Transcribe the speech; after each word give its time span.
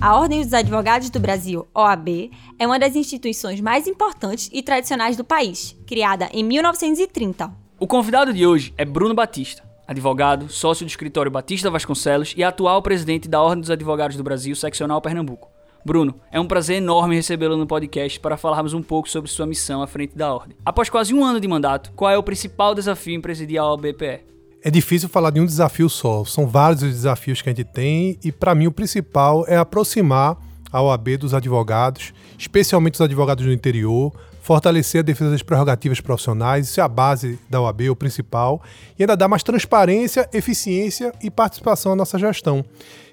A 0.00 0.16
Ordem 0.16 0.42
dos 0.42 0.54
Advogados 0.54 1.10
do 1.10 1.18
Brasil, 1.18 1.66
OAB, 1.74 2.30
é 2.56 2.64
uma 2.64 2.78
das 2.78 2.94
instituições 2.94 3.60
mais 3.60 3.88
importantes 3.88 4.48
e 4.52 4.62
tradicionais 4.62 5.16
do 5.16 5.24
país, 5.24 5.76
criada 5.84 6.28
em 6.32 6.44
1930. 6.44 7.50
O 7.80 7.86
convidado 7.86 8.32
de 8.32 8.46
hoje 8.46 8.72
é 8.78 8.84
Bruno 8.84 9.12
Batista, 9.12 9.64
advogado, 9.88 10.48
sócio 10.48 10.86
do 10.86 10.88
escritório 10.88 11.32
Batista 11.32 11.68
Vasconcelos 11.68 12.32
e 12.36 12.44
atual 12.44 12.80
presidente 12.80 13.28
da 13.28 13.42
Ordem 13.42 13.60
dos 13.60 13.72
Advogados 13.72 14.16
do 14.16 14.22
Brasil, 14.22 14.54
seccional 14.54 15.00
Pernambuco. 15.00 15.50
Bruno, 15.84 16.14
é 16.30 16.38
um 16.38 16.46
prazer 16.46 16.76
enorme 16.76 17.16
recebê-lo 17.16 17.56
no 17.56 17.66
podcast 17.66 18.20
para 18.20 18.36
falarmos 18.36 18.74
um 18.74 18.82
pouco 18.82 19.08
sobre 19.08 19.28
sua 19.28 19.46
missão 19.46 19.82
à 19.82 19.88
frente 19.88 20.16
da 20.16 20.32
Ordem. 20.32 20.56
Após 20.64 20.88
quase 20.88 21.12
um 21.12 21.24
ano 21.24 21.40
de 21.40 21.48
mandato, 21.48 21.90
qual 21.96 22.12
é 22.12 22.16
o 22.16 22.22
principal 22.22 22.72
desafio 22.72 23.16
em 23.16 23.20
presidir 23.20 23.58
a 23.58 23.66
OABPE? 23.68 24.37
É 24.62 24.70
difícil 24.70 25.08
falar 25.08 25.30
de 25.30 25.40
um 25.40 25.46
desafio 25.46 25.88
só, 25.88 26.24
são 26.24 26.46
vários 26.46 26.82
os 26.82 26.90
desafios 26.90 27.40
que 27.40 27.48
a 27.48 27.52
gente 27.52 27.64
tem 27.64 28.18
e 28.24 28.32
para 28.32 28.54
mim 28.56 28.66
o 28.66 28.72
principal 28.72 29.44
é 29.46 29.56
aproximar 29.56 30.36
a 30.72 30.82
OAB 30.82 31.16
dos 31.16 31.32
advogados, 31.32 32.12
especialmente 32.36 32.94
os 32.94 33.00
advogados 33.00 33.44
do 33.44 33.52
interior, 33.52 34.12
fortalecer 34.42 35.00
a 35.00 35.02
defesa 35.02 35.30
das 35.30 35.42
prerrogativas 35.42 36.00
profissionais, 36.00 36.68
isso 36.68 36.80
é 36.80 36.82
a 36.82 36.88
base 36.88 37.38
da 37.48 37.60
OAB, 37.60 37.90
o 37.90 37.96
principal, 37.96 38.62
e 38.98 39.02
ainda 39.02 39.16
dar 39.16 39.28
mais 39.28 39.42
transparência, 39.42 40.28
eficiência 40.32 41.12
e 41.22 41.30
participação 41.30 41.92
à 41.92 41.96
nossa 41.96 42.18
gestão. 42.18 42.64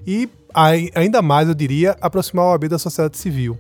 E 0.08 0.30
ainda 0.96 1.22
mais, 1.22 1.48
eu 1.48 1.54
diria, 1.54 1.96
aproximar 2.00 2.46
a 2.46 2.50
OAB 2.52 2.70
da 2.70 2.80
sociedade 2.80 3.18
civil. 3.18 3.60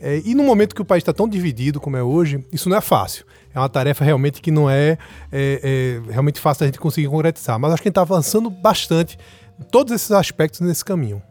É, 0.00 0.22
e 0.24 0.34
no 0.34 0.44
momento 0.44 0.74
que 0.74 0.82
o 0.82 0.84
país 0.84 1.02
está 1.02 1.12
tão 1.12 1.28
dividido 1.28 1.80
como 1.80 1.96
é 1.96 2.02
hoje, 2.02 2.44
isso 2.52 2.68
não 2.68 2.76
é 2.76 2.80
fácil. 2.80 3.24
É 3.56 3.58
uma 3.58 3.70
tarefa 3.70 4.04
realmente 4.04 4.42
que 4.42 4.50
não 4.50 4.68
é, 4.68 4.98
é, 5.32 5.98
é 6.02 6.12
realmente 6.12 6.38
fácil 6.38 6.64
a 6.64 6.66
gente 6.66 6.78
conseguir 6.78 7.08
concretizar. 7.08 7.58
Mas 7.58 7.72
acho 7.72 7.80
que 7.80 7.88
a 7.88 7.90
gente 7.90 7.92
está 7.92 8.02
avançando 8.02 8.50
bastante 8.50 9.18
todos 9.70 9.94
esses 9.94 10.10
aspectos 10.10 10.60
nesse 10.60 10.84
caminho. 10.84 11.22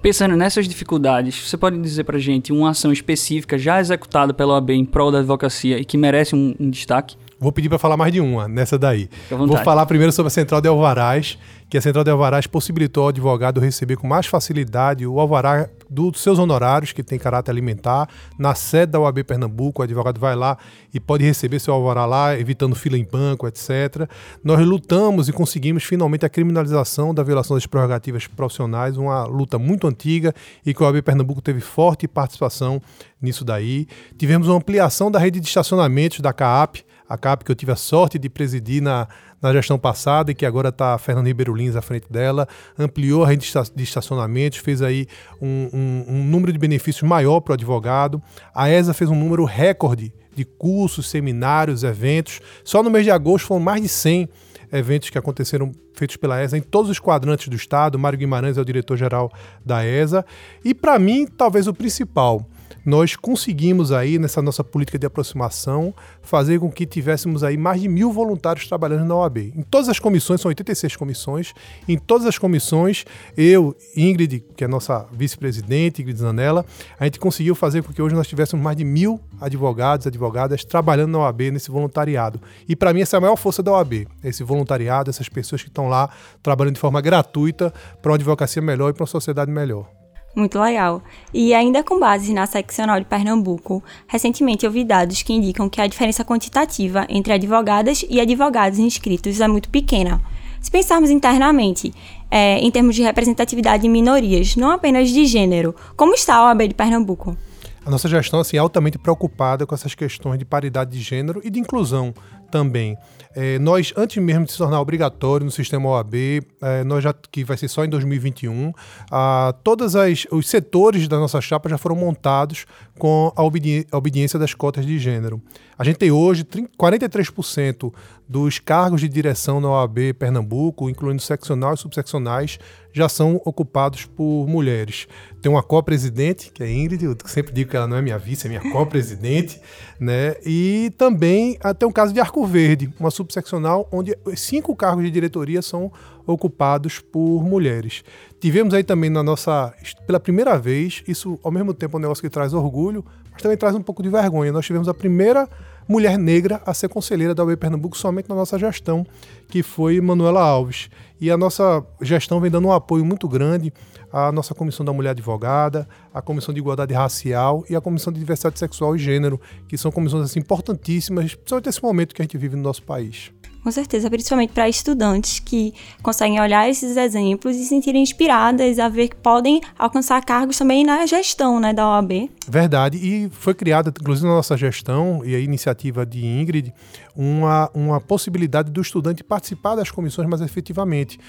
Pensando 0.00 0.34
nessas 0.38 0.66
dificuldades, 0.66 1.38
você 1.46 1.58
pode 1.58 1.78
dizer 1.78 2.04
para 2.04 2.18
gente 2.18 2.50
uma 2.50 2.70
ação 2.70 2.90
específica 2.90 3.58
já 3.58 3.78
executada 3.78 4.32
pela 4.32 4.54
OAB 4.54 4.70
em 4.70 4.86
prol 4.86 5.12
da 5.12 5.18
advocacia 5.18 5.78
e 5.78 5.84
que 5.84 5.98
merece 5.98 6.34
um, 6.34 6.54
um 6.58 6.70
destaque? 6.70 7.18
Vou 7.40 7.50
pedir 7.50 7.70
para 7.70 7.78
falar 7.78 7.96
mais 7.96 8.12
de 8.12 8.20
uma 8.20 8.46
nessa 8.46 8.78
daí. 8.78 9.08
Vou 9.30 9.56
falar 9.64 9.86
primeiro 9.86 10.12
sobre 10.12 10.28
a 10.28 10.30
Central 10.30 10.60
de 10.60 10.68
Alvarás, 10.68 11.38
que 11.70 11.78
a 11.78 11.80
Central 11.80 12.04
de 12.04 12.10
Alvarás 12.10 12.46
possibilitou 12.46 13.04
ao 13.04 13.08
advogado 13.08 13.58
receber 13.60 13.96
com 13.96 14.06
mais 14.06 14.26
facilidade 14.26 15.06
o 15.06 15.18
alvará 15.18 15.66
dos 15.88 16.20
seus 16.20 16.38
honorários, 16.38 16.92
que 16.92 17.02
tem 17.02 17.18
caráter 17.18 17.50
alimentar, 17.50 18.08
na 18.38 18.54
sede 18.54 18.92
da 18.92 19.00
UAB 19.00 19.24
Pernambuco. 19.24 19.80
O 19.80 19.84
advogado 19.84 20.20
vai 20.20 20.36
lá 20.36 20.58
e 20.92 21.00
pode 21.00 21.24
receber 21.24 21.58
seu 21.60 21.72
alvará 21.72 22.04
lá, 22.04 22.38
evitando 22.38 22.76
fila 22.76 22.98
em 22.98 23.04
banco, 23.10 23.48
etc. 23.48 24.06
Nós 24.44 24.60
lutamos 24.60 25.30
e 25.30 25.32
conseguimos 25.32 25.82
finalmente 25.82 26.26
a 26.26 26.28
criminalização 26.28 27.14
da 27.14 27.22
violação 27.22 27.56
das 27.56 27.64
prerrogativas 27.64 28.26
profissionais, 28.26 28.98
uma 28.98 29.24
luta 29.24 29.58
muito 29.58 29.86
antiga 29.86 30.34
e 30.66 30.74
que 30.74 30.82
a 30.82 30.86
UAB 30.86 31.00
Pernambuco 31.00 31.40
teve 31.40 31.60
forte 31.60 32.06
participação 32.06 32.82
nisso 33.22 33.46
daí. 33.46 33.86
Tivemos 34.18 34.46
uma 34.46 34.58
ampliação 34.58 35.10
da 35.10 35.18
rede 35.18 35.40
de 35.40 35.46
estacionamentos 35.46 36.20
da 36.20 36.34
CAAP, 36.34 36.84
a 37.10 37.18
CAP 37.18 37.44
que 37.44 37.50
eu 37.50 37.56
tive 37.56 37.72
a 37.72 37.76
sorte 37.76 38.20
de 38.20 38.30
presidir 38.30 38.80
na, 38.80 39.08
na 39.42 39.52
gestão 39.52 39.76
passada 39.76 40.30
e 40.30 40.34
que 40.34 40.46
agora 40.46 40.68
está 40.68 40.96
Fernando 40.96 41.26
Ribeiro 41.26 41.52
Lins 41.52 41.74
à 41.74 41.82
frente 41.82 42.06
dela, 42.08 42.46
ampliou 42.78 43.24
a 43.24 43.26
rede 43.26 43.50
de 43.74 43.82
estacionamentos, 43.82 44.60
fez 44.60 44.80
aí 44.80 45.08
um, 45.42 45.68
um, 45.72 46.04
um 46.06 46.24
número 46.24 46.52
de 46.52 46.58
benefícios 46.58 47.02
maior 47.02 47.40
para 47.40 47.50
o 47.50 47.54
advogado. 47.54 48.22
A 48.54 48.70
ESA 48.70 48.94
fez 48.94 49.10
um 49.10 49.16
número 49.16 49.44
recorde 49.44 50.12
de 50.36 50.44
cursos, 50.44 51.10
seminários, 51.10 51.82
eventos. 51.82 52.40
Só 52.62 52.80
no 52.80 52.88
mês 52.88 53.04
de 53.04 53.10
agosto 53.10 53.48
foram 53.48 53.60
mais 53.60 53.82
de 53.82 53.88
100 53.88 54.28
eventos 54.72 55.10
que 55.10 55.18
aconteceram 55.18 55.72
feitos 55.94 56.16
pela 56.16 56.40
ESA 56.40 56.56
em 56.56 56.62
todos 56.62 56.90
os 56.90 57.00
quadrantes 57.00 57.48
do 57.48 57.56
estado. 57.56 57.98
Mário 57.98 58.18
Guimarães 58.18 58.56
é 58.56 58.60
o 58.60 58.64
diretor-geral 58.64 59.32
da 59.66 59.84
ESA. 59.84 60.24
E 60.64 60.72
para 60.72 60.96
mim, 60.96 61.26
talvez 61.26 61.66
o 61.66 61.74
principal, 61.74 62.48
nós 62.84 63.16
conseguimos 63.16 63.92
aí, 63.92 64.18
nessa 64.18 64.40
nossa 64.40 64.64
política 64.64 64.98
de 64.98 65.06
aproximação, 65.06 65.94
fazer 66.22 66.58
com 66.58 66.70
que 66.70 66.86
tivéssemos 66.86 67.44
aí 67.44 67.56
mais 67.56 67.80
de 67.80 67.88
mil 67.88 68.12
voluntários 68.12 68.66
trabalhando 68.66 69.04
na 69.04 69.16
OAB. 69.16 69.52
Em 69.56 69.62
todas 69.62 69.88
as 69.88 69.98
comissões, 69.98 70.40
são 70.40 70.48
86 70.48 70.96
comissões, 70.96 71.52
em 71.88 71.98
todas 71.98 72.26
as 72.26 72.38
comissões, 72.38 73.04
eu, 73.36 73.76
Ingrid, 73.96 74.44
que 74.56 74.64
é 74.64 74.68
nossa 74.68 75.06
vice-presidente, 75.12 76.02
Ingrid 76.02 76.18
Zanella, 76.18 76.64
a 76.98 77.04
gente 77.04 77.18
conseguiu 77.18 77.54
fazer 77.54 77.82
com 77.82 77.92
que 77.92 78.00
hoje 78.00 78.14
nós 78.14 78.28
tivéssemos 78.28 78.62
mais 78.62 78.76
de 78.76 78.84
mil 78.84 79.20
advogados, 79.40 80.06
advogadas 80.06 80.64
trabalhando 80.64 81.12
na 81.12 81.18
OAB 81.18 81.50
nesse 81.52 81.70
voluntariado. 81.70 82.40
E 82.68 82.74
para 82.74 82.92
mim 82.92 83.00
essa 83.00 83.16
é 83.16 83.18
a 83.18 83.20
maior 83.20 83.36
força 83.36 83.62
da 83.62 83.72
OAB, 83.72 84.06
esse 84.24 84.42
voluntariado, 84.42 85.10
essas 85.10 85.28
pessoas 85.28 85.62
que 85.62 85.68
estão 85.68 85.88
lá 85.88 86.10
trabalhando 86.42 86.74
de 86.74 86.80
forma 86.80 87.00
gratuita 87.00 87.72
para 88.00 88.10
uma 88.10 88.16
advocacia 88.16 88.62
melhor 88.62 88.90
e 88.90 88.92
para 88.92 89.02
uma 89.02 89.06
sociedade 89.06 89.50
melhor. 89.50 89.99
Muito 90.34 90.58
legal. 90.60 91.02
E 91.34 91.52
ainda 91.52 91.82
com 91.82 91.98
base 91.98 92.32
na 92.32 92.46
seccional 92.46 93.00
de 93.00 93.06
Pernambuco, 93.06 93.82
recentemente 94.06 94.64
eu 94.64 94.70
vi 94.70 94.84
dados 94.84 95.22
que 95.22 95.32
indicam 95.32 95.68
que 95.68 95.80
a 95.80 95.86
diferença 95.86 96.24
quantitativa 96.24 97.04
entre 97.08 97.32
advogadas 97.32 98.04
e 98.08 98.20
advogados 98.20 98.78
inscritos 98.78 99.40
é 99.40 99.48
muito 99.48 99.68
pequena. 99.68 100.20
Se 100.60 100.70
pensarmos 100.70 101.10
internamente, 101.10 101.92
é, 102.30 102.58
em 102.58 102.70
termos 102.70 102.94
de 102.94 103.02
representatividade 103.02 103.82
de 103.82 103.88
minorias, 103.88 104.54
não 104.56 104.70
apenas 104.70 105.08
de 105.08 105.24
gênero, 105.24 105.74
como 105.96 106.14
está 106.14 106.36
a 106.36 106.44
OAB 106.44 106.68
de 106.68 106.74
Pernambuco? 106.74 107.36
A 107.84 107.90
nossa 107.90 108.08
gestão 108.08 108.40
assim, 108.40 108.56
é 108.56 108.60
altamente 108.60 108.98
preocupada 108.98 109.66
com 109.66 109.74
essas 109.74 109.94
questões 109.94 110.38
de 110.38 110.44
paridade 110.44 110.90
de 110.90 111.00
gênero 111.00 111.40
e 111.42 111.50
de 111.50 111.58
inclusão 111.58 112.14
também. 112.50 112.96
É, 113.34 113.60
nós, 113.60 113.92
antes 113.96 114.20
mesmo 114.22 114.44
de 114.44 114.52
se 114.52 114.58
tornar 114.58 114.80
obrigatório 114.80 115.44
no 115.44 115.52
sistema 115.52 115.88
OAB, 115.88 116.14
é, 116.60 116.82
nós 116.82 117.04
já 117.04 117.14
que 117.14 117.44
vai 117.44 117.56
ser 117.56 117.68
só 117.68 117.84
em 117.84 117.88
2021, 117.88 118.72
a, 119.10 119.54
todos 119.62 119.94
os 120.32 120.48
setores 120.48 121.06
da 121.06 121.16
nossa 121.16 121.40
chapa 121.40 121.68
já 121.68 121.78
foram 121.78 121.94
montados 121.94 122.66
com 122.98 123.32
a, 123.36 123.42
obedi 123.42 123.86
a 123.92 123.96
obediência 123.96 124.38
das 124.38 124.52
cotas 124.52 124.84
de 124.84 124.98
gênero. 124.98 125.40
A 125.78 125.84
gente 125.84 125.96
tem 125.96 126.10
hoje 126.10 126.44
30, 126.44 126.70
43% 126.76 127.92
dos 128.28 128.58
cargos 128.58 129.00
de 129.00 129.08
direção 129.08 129.60
na 129.60 129.70
OAB 129.70 130.12
Pernambuco, 130.18 130.90
incluindo 130.90 131.22
seccional 131.22 131.74
e 131.74 131.76
subseccionais, 131.76 132.58
já 132.92 133.08
são 133.08 133.40
ocupados 133.44 134.04
por 134.04 134.46
mulheres. 134.46 135.08
Tem 135.40 135.50
uma 135.50 135.62
co-presidente, 135.62 136.50
que 136.52 136.62
é 136.62 136.70
Ingrid, 136.70 137.04
eu 137.04 137.16
sempre 137.24 137.52
digo 137.52 137.70
que 137.70 137.76
ela 137.76 137.86
não 137.86 137.96
é 137.96 138.02
minha 138.02 138.18
vice, 138.18 138.46
é 138.46 138.48
minha 138.48 138.72
co-presidente, 138.72 139.60
né? 139.98 140.36
E 140.44 140.92
também 140.98 141.58
tem 141.78 141.88
um 141.88 141.92
caso 141.92 142.12
de 142.12 142.20
Arco 142.20 142.39
Verde, 142.46 142.92
uma 142.98 143.10
subseccional 143.10 143.88
onde 143.92 144.16
cinco 144.36 144.74
cargos 144.74 145.04
de 145.04 145.10
diretoria 145.10 145.62
são 145.62 145.92
ocupados 146.26 146.98
por 147.00 147.42
mulheres. 147.42 148.04
Tivemos 148.38 148.72
aí 148.74 148.84
também 148.84 149.10
na 149.10 149.22
nossa, 149.22 149.74
pela 150.06 150.20
primeira 150.20 150.58
vez, 150.58 151.02
isso 151.06 151.38
ao 151.42 151.50
mesmo 151.50 151.74
tempo 151.74 151.96
é 151.96 151.98
um 151.98 152.02
negócio 152.02 152.22
que 152.22 152.30
traz 152.30 152.54
orgulho, 152.54 153.04
mas 153.32 153.42
também 153.42 153.56
traz 153.56 153.74
um 153.74 153.82
pouco 153.82 154.02
de 154.02 154.08
vergonha. 154.08 154.52
Nós 154.52 154.66
tivemos 154.66 154.88
a 154.88 154.94
primeira 154.94 155.48
mulher 155.90 156.16
negra 156.16 156.62
a 156.64 156.72
ser 156.72 156.88
conselheira 156.88 157.34
da 157.34 157.42
UB 157.42 157.56
Pernambuco 157.56 157.98
somente 157.98 158.28
na 158.28 158.34
nossa 158.36 158.56
gestão, 158.56 159.04
que 159.48 159.60
foi 159.60 160.00
Manuela 160.00 160.40
Alves. 160.40 160.88
E 161.20 161.28
a 161.32 161.36
nossa 161.36 161.84
gestão 162.00 162.40
vem 162.40 162.48
dando 162.48 162.68
um 162.68 162.72
apoio 162.72 163.04
muito 163.04 163.28
grande 163.28 163.72
à 164.12 164.30
nossa 164.30 164.54
Comissão 164.54 164.86
da 164.86 164.92
Mulher 164.92 165.10
Advogada, 165.10 165.88
à 166.14 166.22
Comissão 166.22 166.54
de 166.54 166.60
Igualdade 166.60 166.94
Racial 166.94 167.64
e 167.68 167.74
à 167.74 167.80
Comissão 167.80 168.12
de 168.12 168.20
Diversidade 168.20 168.56
Sexual 168.56 168.94
e 168.94 169.00
Gênero, 169.00 169.40
que 169.66 169.76
são 169.76 169.90
comissões 169.90 170.26
assim, 170.26 170.38
importantíssimas, 170.38 171.34
principalmente 171.34 171.66
nesse 171.66 171.82
momento 171.82 172.14
que 172.14 172.22
a 172.22 172.24
gente 172.24 172.38
vive 172.38 172.54
no 172.54 172.62
nosso 172.62 172.84
país. 172.84 173.32
Com 173.62 173.70
certeza, 173.70 174.08
principalmente 174.08 174.52
para 174.52 174.68
estudantes 174.68 175.38
que 175.38 175.74
conseguem 176.02 176.40
olhar 176.40 176.68
esses 176.68 176.96
exemplos 176.96 177.56
e 177.56 177.60
se 177.60 177.66
sentirem 177.66 178.02
inspiradas 178.02 178.78
a 178.78 178.88
ver 178.88 179.08
que 179.08 179.16
podem 179.16 179.60
alcançar 179.78 180.24
cargos 180.24 180.56
também 180.56 180.84
na 180.84 181.04
gestão 181.04 181.60
né, 181.60 181.72
da 181.72 181.86
OAB. 181.86 182.30
Verdade, 182.48 182.96
e 182.96 183.28
foi 183.30 183.52
criada, 183.52 183.92
inclusive 184.00 184.26
na 184.26 184.34
nossa 184.34 184.56
gestão 184.56 185.22
e 185.24 185.34
a 185.34 185.38
iniciativa 185.38 186.06
de 186.06 186.24
Ingrid, 186.24 186.72
uma, 187.14 187.70
uma 187.74 188.00
possibilidade 188.00 188.70
do 188.70 188.80
estudante 188.80 189.22
participar 189.22 189.74
das 189.74 189.90
comissões 189.90 190.28
mais 190.28 190.40
efetivamente. 190.40 191.20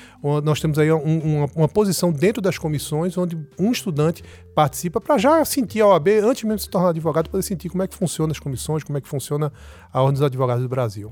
Nós 0.43 0.61
temos 0.61 0.79
aí 0.79 0.91
um, 0.91 1.19
uma, 1.19 1.49
uma 1.53 1.67
posição 1.67 2.13
dentro 2.13 2.41
das 2.41 2.57
comissões 2.57 3.17
onde 3.17 3.37
um 3.59 3.71
estudante 3.71 4.23
participa 4.55 5.01
para 5.01 5.17
já 5.17 5.43
sentir 5.43 5.81
a 5.81 5.87
OAB, 5.87 6.07
antes 6.23 6.43
mesmo 6.43 6.57
de 6.57 6.63
se 6.63 6.69
tornar 6.69 6.89
advogado, 6.89 7.29
poder 7.29 7.43
sentir 7.43 7.69
como 7.69 7.83
é 7.83 7.87
que 7.87 7.95
funciona 7.95 8.31
as 8.31 8.39
comissões, 8.39 8.83
como 8.83 8.97
é 8.97 9.01
que 9.01 9.07
funciona 9.07 9.51
a 9.91 10.01
Ordem 10.01 10.13
dos 10.13 10.23
Advogados 10.23 10.63
do 10.63 10.69
Brasil. 10.69 11.11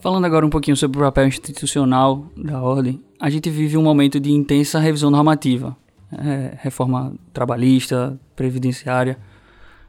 Falando 0.00 0.24
agora 0.24 0.46
um 0.46 0.50
pouquinho 0.50 0.76
sobre 0.78 0.98
o 0.98 1.02
papel 1.02 1.26
institucional 1.26 2.24
da 2.34 2.62
ordem, 2.62 3.02
a 3.20 3.28
gente 3.28 3.50
vive 3.50 3.76
um 3.76 3.82
momento 3.82 4.18
de 4.18 4.32
intensa 4.32 4.78
revisão 4.78 5.10
normativa, 5.10 5.76
é, 6.10 6.56
reforma 6.62 7.12
trabalhista, 7.34 8.18
previdenciária. 8.34 9.18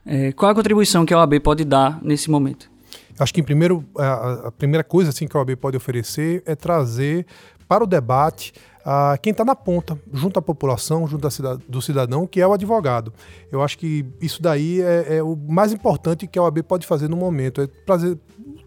É, 0.04 0.30
qual 0.32 0.50
a 0.50 0.54
contribuição 0.54 1.06
que 1.06 1.14
a 1.14 1.18
OAB 1.18 1.40
pode 1.40 1.64
dar 1.64 1.98
nesse 2.02 2.30
momento? 2.30 2.70
Acho 3.18 3.32
que 3.32 3.42
primeiro, 3.42 3.82
a, 3.96 4.52
primeira 4.52 4.84
coisa 4.84 5.08
assim, 5.08 5.26
que 5.26 5.34
a 5.34 5.40
OAB 5.40 5.56
pode 5.56 5.78
oferecer 5.78 6.42
é 6.44 6.54
trazer 6.54 7.24
para 7.66 7.82
o 7.82 7.86
debate 7.86 8.52
a 8.84 9.16
quem 9.16 9.30
está 9.30 9.46
na 9.46 9.54
ponta, 9.54 9.98
junto 10.12 10.38
à 10.38 10.42
população, 10.42 11.06
junto 11.06 11.26
do 11.66 11.80
cidadão, 11.80 12.26
que 12.26 12.38
é 12.38 12.46
o 12.46 12.52
advogado. 12.52 13.14
Eu 13.50 13.62
acho 13.62 13.78
que 13.78 14.04
isso 14.20 14.42
daí 14.42 14.82
é, 14.82 15.16
é, 15.16 15.22
o 15.22 15.34
mais 15.36 15.72
importante 15.72 16.26
que 16.26 16.38
a 16.38 16.42
OAB 16.42 16.62
pode 16.64 16.86
fazer 16.86 17.08
no 17.08 17.16
momento, 17.16 17.62
é 17.62 17.66
trazer 17.66 18.18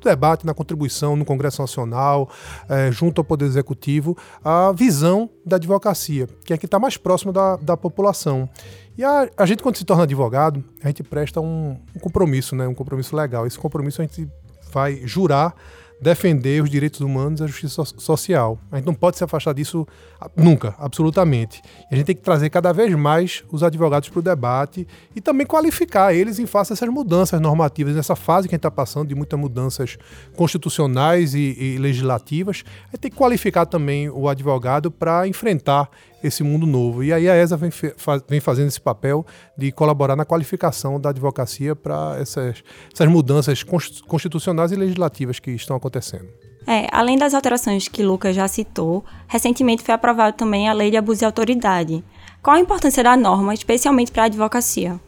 debate, 0.06 0.46
na 0.46 0.54
contribuição 0.54 1.16
no 1.16 1.25
Congresso 1.25 1.62
Nacional, 1.62 2.30
é, 2.69 2.92
junto 2.92 3.19
ao 3.19 3.25
Poder 3.25 3.46
Executivo, 3.46 4.18
a 4.44 4.72
visão 4.72 5.30
da 5.46 5.57
advocacia, 5.57 6.28
que 6.46 6.54
é 6.54 6.57
que 6.57 6.66
está 6.66 6.80
mais 6.80 6.96
próximo 6.96 7.34
da, 7.34 7.57
da 7.57 7.75
população. 7.75 8.50
E 8.98 9.04
a, 9.04 9.30
a, 9.36 9.46
gente, 9.46 9.62
quando 9.62 9.75
se 9.75 9.84
torna 9.84 10.04
advogado, 10.04 10.63
a 10.81 10.88
gente 10.88 11.04
presta 11.04 11.42
um, 11.42 11.78
um 11.94 12.00
compromisso, 12.00 12.56
né? 12.56 12.66
um 12.68 12.74
compromisso 12.74 13.16
legal. 13.16 13.46
Esse 13.46 13.60
compromisso 13.60 14.02
a 14.02 14.06
gente 14.06 14.30
vai 14.72 15.02
jurar 15.06 15.54
defender 16.01 16.62
os 16.62 16.69
direitos 16.69 17.00
humanos 17.00 17.39
e 17.39 17.44
a 17.44 17.47
justiça 17.47 17.83
social. 17.97 18.59
A 18.71 18.77
gente 18.77 18.86
não 18.86 18.94
pode 18.94 19.18
se 19.18 19.24
afastar 19.24 19.53
disso 19.53 19.88
nunca, 20.36 20.75
absolutamente. 20.77 21.62
E 21.89 21.94
a 21.94 21.97
gente 21.97 22.06
tem 22.06 22.15
que 22.15 22.21
trazer 22.21 22.50
cada 22.50 22.71
vez 22.74 22.94
mais 22.95 23.44
os 23.51 23.63
advogados 23.63 24.09
para 24.09 24.19
o 24.19 24.21
debate 24.21 24.88
e 25.15 25.21
também 25.21 25.45
qualificar 25.45 26.13
eles 26.13 26.39
em 26.39 26.45
face 26.45 26.71
dessas 26.71 26.89
mudanças 26.89 27.39
normativas, 27.39 27.95
nessa 27.95 28.15
fase 28.15 28.47
que 28.47 28.56
a 28.56 28.57
gente 28.57 28.59
está 28.59 28.71
passando 28.71 29.07
de 29.07 29.15
muitas 29.15 29.39
mudanças 29.39 29.97
constitucionais 30.36 31.33
e, 31.33 31.56
e 31.57 31.77
legislativas. 31.77 32.63
A 32.88 32.92
gente 32.92 33.01
tem 33.01 33.12
que 33.12 33.18
qualificar 33.18 33.65
também 33.65 34.09
o 34.09 34.27
advogado 34.27 34.92
para 34.92 35.27
enfrentar 35.27 35.89
esse 36.25 36.44
mundo 36.44 36.66
novo. 36.66 37.04
E 37.04 37.13
aí 37.13 37.30
a 37.30 37.36
ESA 37.36 37.57
vem, 37.57 37.69
vem 38.27 38.39
fazendo 38.39 38.68
esse 38.68 38.81
papel 38.81 39.25
de 39.57 39.72
colaborar 39.72 40.16
na 40.16 40.25
qualificação 40.25 41.00
da 41.00 41.10
advocacia 41.10 41.75
para 41.75 42.18
essas, 42.19 42.63
essas 42.94 43.07
mudanças 43.07 43.63
constitucionais 43.63 44.72
e 44.72 44.75
legislativas 44.75 45.39
que 45.39 45.51
estão 45.51 45.75
acontecendo. 45.75 46.27
É, 46.68 46.88
além 46.92 47.18
das 47.18 47.33
alterações 47.33 47.88
que 47.88 48.01
Lucas 48.01 48.36
já 48.36 48.48
citou, 48.48 49.06
recentemente 49.27 49.83
foi 49.83 49.94
aprovada 49.94 50.33
também 50.33 50.68
a 50.68 50.74
Lei 50.74 50.89
de 50.89 50.98
Abuso 50.98 51.19
de 51.19 51.25
Autoridade. 51.25 52.04
Qual 52.42 52.56
a 52.56 52.60
importância 52.60 53.04
da 53.04 53.16
norma, 53.16 53.54
especialmente 53.54 54.12
para 54.12 54.24
a 54.24 54.25
advocacia? 54.25 55.00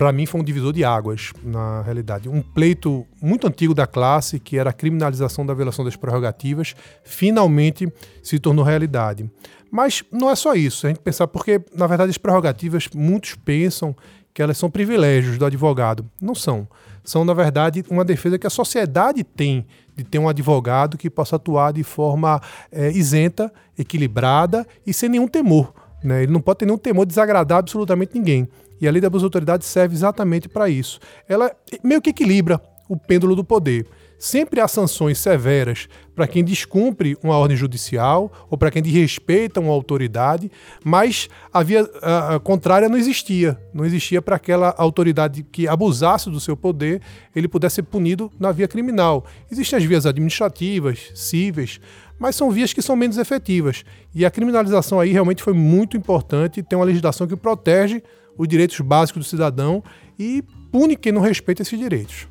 Para 0.00 0.12
mim 0.12 0.24
foi 0.24 0.40
um 0.40 0.44
divisor 0.44 0.72
de 0.72 0.82
águas, 0.82 1.30
na 1.44 1.82
realidade. 1.82 2.26
Um 2.26 2.40
pleito 2.40 3.06
muito 3.20 3.46
antigo 3.46 3.74
da 3.74 3.86
classe, 3.86 4.40
que 4.40 4.56
era 4.56 4.70
a 4.70 4.72
criminalização 4.72 5.44
da 5.44 5.52
violação 5.52 5.84
das 5.84 5.94
prerrogativas, 5.94 6.74
finalmente 7.04 7.86
se 8.22 8.38
tornou 8.38 8.64
realidade. 8.64 9.30
Mas 9.70 10.02
não 10.10 10.30
é 10.30 10.34
só 10.34 10.54
isso, 10.54 10.86
a 10.86 10.88
gente 10.88 11.00
pensar, 11.00 11.26
porque 11.26 11.60
na 11.76 11.86
verdade 11.86 12.08
as 12.08 12.16
prerrogativas, 12.16 12.88
muitos 12.94 13.34
pensam 13.34 13.94
que 14.32 14.40
elas 14.40 14.56
são 14.56 14.70
privilégios 14.70 15.36
do 15.36 15.44
advogado. 15.44 16.08
Não 16.18 16.34
são. 16.34 16.66
São, 17.04 17.22
na 17.22 17.34
verdade, 17.34 17.84
uma 17.90 18.02
defesa 18.02 18.38
que 18.38 18.46
a 18.46 18.50
sociedade 18.50 19.22
tem 19.22 19.66
de 19.94 20.02
ter 20.02 20.18
um 20.18 20.30
advogado 20.30 20.96
que 20.96 21.10
possa 21.10 21.36
atuar 21.36 21.74
de 21.74 21.82
forma 21.82 22.40
é, 22.72 22.90
isenta, 22.90 23.52
equilibrada 23.78 24.66
e 24.86 24.94
sem 24.94 25.10
nenhum 25.10 25.28
temor. 25.28 25.74
Né? 26.02 26.22
Ele 26.22 26.32
não 26.32 26.40
pode 26.40 26.60
ter 26.60 26.64
nenhum 26.64 26.78
temor 26.78 27.04
de 27.04 27.10
desagradar 27.10 27.58
absolutamente 27.58 28.14
ninguém. 28.14 28.48
E 28.80 28.88
a 28.88 28.90
lei 28.90 29.00
da 29.00 29.08
abuso 29.08 29.22
de 29.22 29.26
autoridade 29.26 29.64
serve 29.64 29.94
exatamente 29.94 30.48
para 30.48 30.68
isso. 30.68 30.98
Ela 31.28 31.50
meio 31.82 32.00
que 32.00 32.10
equilibra 32.10 32.60
o 32.88 32.96
pêndulo 32.96 33.36
do 33.36 33.44
poder. 33.44 33.86
Sempre 34.18 34.60
há 34.60 34.68
sanções 34.68 35.16
severas 35.18 35.88
para 36.14 36.26
quem 36.26 36.44
descumpre 36.44 37.16
uma 37.22 37.38
ordem 37.38 37.56
judicial 37.56 38.30
ou 38.50 38.58
para 38.58 38.70
quem 38.70 38.82
desrespeita 38.82 39.60
uma 39.60 39.72
autoridade, 39.72 40.50
mas 40.84 41.28
a 41.50 41.62
via 41.62 41.88
a, 42.02 42.34
a 42.34 42.40
contrária 42.40 42.88
não 42.88 42.98
existia. 42.98 43.58
Não 43.72 43.82
existia 43.82 44.20
para 44.20 44.36
aquela 44.36 44.74
autoridade 44.76 45.42
que 45.42 45.66
abusasse 45.66 46.28
do 46.28 46.38
seu 46.38 46.54
poder, 46.54 47.00
ele 47.34 47.48
pudesse 47.48 47.76
ser 47.76 47.84
punido 47.84 48.30
na 48.38 48.52
via 48.52 48.68
criminal. 48.68 49.24
Existem 49.50 49.78
as 49.78 49.84
vias 49.84 50.04
administrativas, 50.04 51.12
cíveis, 51.14 51.80
mas 52.18 52.36
são 52.36 52.50
vias 52.50 52.74
que 52.74 52.82
são 52.82 52.94
menos 52.94 53.16
efetivas. 53.16 53.84
E 54.14 54.26
a 54.26 54.30
criminalização 54.30 55.00
aí 55.00 55.12
realmente 55.12 55.42
foi 55.42 55.54
muito 55.54 55.96
importante. 55.96 56.62
Tem 56.62 56.78
uma 56.78 56.84
legislação 56.84 57.26
que 57.26 57.36
protege 57.36 58.02
os 58.40 58.48
direitos 58.48 58.80
básicos 58.80 59.26
do 59.26 59.28
cidadão 59.28 59.84
e 60.18 60.42
pune 60.72 60.96
quem 60.96 61.12
não 61.12 61.20
respeita 61.20 61.60
esses 61.60 61.78
direitos. 61.78 62.26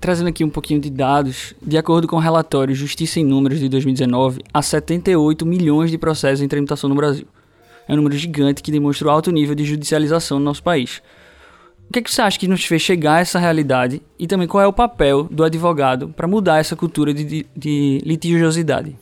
Trazendo 0.00 0.26
aqui 0.26 0.42
um 0.42 0.50
pouquinho 0.50 0.80
de 0.80 0.90
dados, 0.90 1.54
de 1.64 1.78
acordo 1.78 2.08
com 2.08 2.16
o 2.16 2.18
relatório 2.18 2.74
Justiça 2.74 3.20
em 3.20 3.24
Números 3.24 3.60
de 3.60 3.68
2019, 3.68 4.40
há 4.52 4.60
78 4.60 5.46
milhões 5.46 5.92
de 5.92 5.98
processos 5.98 6.42
em 6.42 6.48
tramitação 6.48 6.90
no 6.90 6.96
Brasil. 6.96 7.28
É 7.86 7.92
um 7.92 7.96
número 7.96 8.16
gigante 8.16 8.60
que 8.60 8.72
demonstra 8.72 9.06
o 9.06 9.10
alto 9.10 9.30
nível 9.30 9.54
de 9.54 9.64
judicialização 9.64 10.40
no 10.40 10.44
nosso 10.44 10.64
país. 10.64 11.00
O 11.88 11.92
que, 11.92 12.00
é 12.00 12.02
que 12.02 12.10
você 12.10 12.20
acha 12.20 12.38
que 12.38 12.48
nos 12.48 12.64
fez 12.64 12.82
chegar 12.82 13.14
a 13.14 13.20
essa 13.20 13.38
realidade 13.38 14.02
e 14.18 14.26
também 14.26 14.48
qual 14.48 14.64
é 14.64 14.66
o 14.66 14.72
papel 14.72 15.28
do 15.30 15.44
advogado 15.44 16.08
para 16.08 16.26
mudar 16.26 16.58
essa 16.58 16.74
cultura 16.74 17.14
de, 17.14 17.22
de, 17.22 17.46
de 17.56 18.02
litigiosidade? 18.04 18.96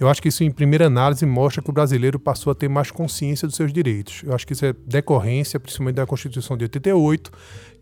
Eu 0.00 0.08
acho 0.08 0.22
que 0.22 0.28
isso, 0.28 0.42
em 0.42 0.50
primeira 0.50 0.86
análise, 0.86 1.26
mostra 1.26 1.62
que 1.62 1.68
o 1.68 1.72
brasileiro 1.74 2.18
passou 2.18 2.50
a 2.50 2.54
ter 2.54 2.70
mais 2.70 2.90
consciência 2.90 3.46
dos 3.46 3.54
seus 3.54 3.70
direitos. 3.70 4.22
Eu 4.24 4.34
acho 4.34 4.46
que 4.46 4.54
isso 4.54 4.64
é 4.64 4.72
decorrência, 4.86 5.60
principalmente 5.60 5.96
da 5.96 6.06
Constituição 6.06 6.56
de 6.56 6.64
88, 6.64 7.30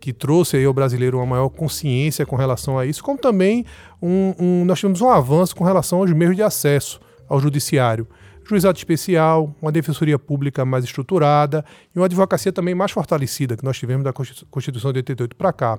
que 0.01 0.13
trouxe 0.13 0.57
aí 0.57 0.65
ao 0.65 0.75
brasileiro 0.75 1.19
uma 1.19 1.27
maior 1.27 1.49
consciência 1.49 2.27
com 2.27 2.35
relação 2.35 2.77
a 2.77 2.85
isso, 2.85 3.05
como 3.05 3.17
também 3.17 3.65
um, 4.03 4.35
um, 4.37 4.65
nós 4.65 4.81
tivemos 4.81 5.01
um 5.01 5.09
avanço 5.09 5.55
com 5.55 5.63
relação 5.63 6.01
aos 6.01 6.13
meios 6.13 6.35
de 6.35 6.43
acesso 6.43 7.01
ao 7.29 7.39
judiciário. 7.39 8.05
Juizado 8.45 8.77
especial, 8.77 9.55
uma 9.63 9.71
defensoria 9.71 10.19
pública 10.19 10.65
mais 10.65 10.83
estruturada 10.83 11.65
e 11.95 11.99
uma 12.01 12.07
advocacia 12.07 12.51
também 12.51 12.75
mais 12.75 12.91
fortalecida, 12.91 13.57
que 13.57 13.65
nós 13.65 13.79
tivemos 13.79 14.03
da 14.03 14.13
Constituição 14.13 14.93
de 14.93 14.99
88 14.99 15.37
para 15.37 15.53
cá. 15.53 15.79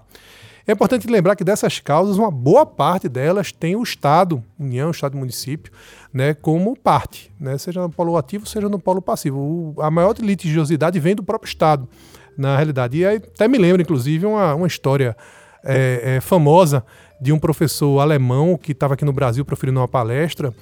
É 0.70 0.72
importante 0.72 1.08
lembrar 1.08 1.36
que 1.36 1.44
dessas 1.44 1.80
causas, 1.80 2.20
uma 2.20 2.30
boa 2.30 2.64
parte 2.64 3.10
delas 3.10 3.52
tem 3.52 3.76
o 3.76 3.82
Estado, 3.82 4.44
União, 4.60 4.92
Estado 4.92 5.18
e 5.18 5.20
município, 5.20 5.74
né, 6.14 6.36
como 6.36 6.78
parte, 6.78 7.32
né, 7.40 7.58
seja 7.58 7.82
no 7.82 7.90
polo 7.90 8.16
ativo, 8.16 8.46
seja 8.46 8.70
no 8.70 8.78
polo 8.78 9.02
passivo. 9.02 9.40
O, 9.40 9.82
a 9.82 9.90
maior 9.90 10.16
litigiosidade 10.20 11.00
vem 11.00 11.16
do 11.16 11.24
próprio 11.24 11.50
Estado, 11.50 11.90
na 12.38 12.56
realidade. 12.56 13.00
E 13.00 13.04
aí, 13.04 13.16
até 13.16 13.48
me 13.48 13.58
lembro, 13.58 13.82
inclusive, 13.82 14.28
uma, 14.28 14.54
uma 14.54 14.68
história 14.68 15.18
é, 15.64 16.18
é, 16.18 16.22
famosa 16.22 16.86
de 17.20 17.34
um 17.34 17.40
professor 17.40 18.00
alemão 18.00 18.56
que 18.56 18.72
estava 18.72 18.94
aqui 18.94 19.04
no 19.04 19.12
Brasil 19.12 19.44
proferindo 19.44 19.80
uma 19.80 19.88
palestra 19.88 20.54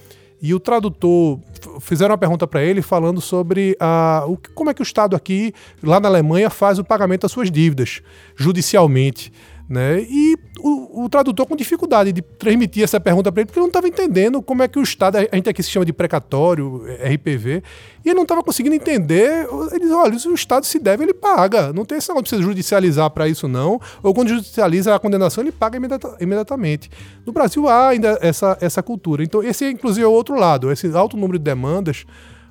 e 0.41 0.53
o 0.53 0.59
tradutor 0.59 1.39
fizeram 1.81 2.13
uma 2.13 2.17
pergunta 2.17 2.47
para 2.47 2.63
ele 2.63 2.81
falando 2.81 3.19
sobre 3.19 3.75
a, 3.77 4.23
o, 4.25 4.37
como 4.53 4.69
é 4.69 4.73
que 4.73 4.81
o 4.81 4.83
Estado 4.83 5.17
aqui, 5.17 5.53
lá 5.83 5.99
na 5.99 6.07
Alemanha, 6.07 6.49
faz 6.49 6.79
o 6.79 6.83
pagamento 6.83 7.23
das 7.23 7.31
suas 7.31 7.51
dívidas 7.51 8.01
judicialmente. 8.37 9.33
Né? 9.69 10.01
E 10.01 10.37
o, 10.61 11.03
o, 11.03 11.09
tradutor 11.09 11.45
com 11.45 11.53
dificuldade 11.53 12.13
de 12.13 12.21
transmitir 12.21 12.83
essa 12.83 13.01
pergunta 13.01 13.29
para 13.29 13.41
ele, 13.41 13.47
porque 13.47 13.59
ele 13.59 13.65
não 13.65 13.67
estava 13.67 13.85
entendendo 13.85 14.41
como 14.41 14.63
é 14.63 14.67
que 14.67 14.79
o 14.79 14.81
Estado, 14.81 15.17
a 15.17 15.35
gente 15.35 15.49
aqui 15.49 15.61
se 15.61 15.69
chama 15.69 15.85
de 15.85 15.91
precatório, 15.91 16.83
RPV, 17.03 17.61
e 18.05 18.09
ele 18.09 18.15
não 18.15 18.23
estava 18.23 18.41
conseguindo 18.41 18.75
entender. 18.75 19.45
Ele 19.71 19.79
diz: 19.81 19.91
olha, 19.91 20.17
se 20.17 20.27
o 20.29 20.33
Estado 20.33 20.65
se 20.65 20.79
deve, 20.79 21.03
ele 21.03 21.13
paga. 21.13 21.73
Não 21.73 21.83
tem 21.83 21.97
negócio 21.97 22.15
de 22.15 22.21
precisa 22.21 22.41
judicializar 22.41 23.09
para 23.09 23.27
isso, 23.27 23.45
não. 23.49 23.79
Ou 24.01 24.13
quando 24.13 24.29
judicializa 24.29 24.95
a 24.95 24.99
condenação, 24.99 25.43
ele 25.43 25.51
paga 25.51 25.75
imediata, 25.75 26.15
imediatamente. 26.21 26.89
No 27.25 27.33
Brasil 27.33 27.67
há 27.67 27.89
ainda 27.89 28.17
essa, 28.21 28.57
essa 28.61 28.81
cultura. 28.81 29.21
Então, 29.21 29.43
esse 29.43 29.65
é 29.65 29.69
inclusive 29.69 30.05
o 30.05 30.11
outro 30.11 30.35
lado. 30.35 30.71
Esse 30.71 30.87
alto 30.95 31.17
número 31.17 31.37
de 31.37 31.43
demandas 31.43 32.05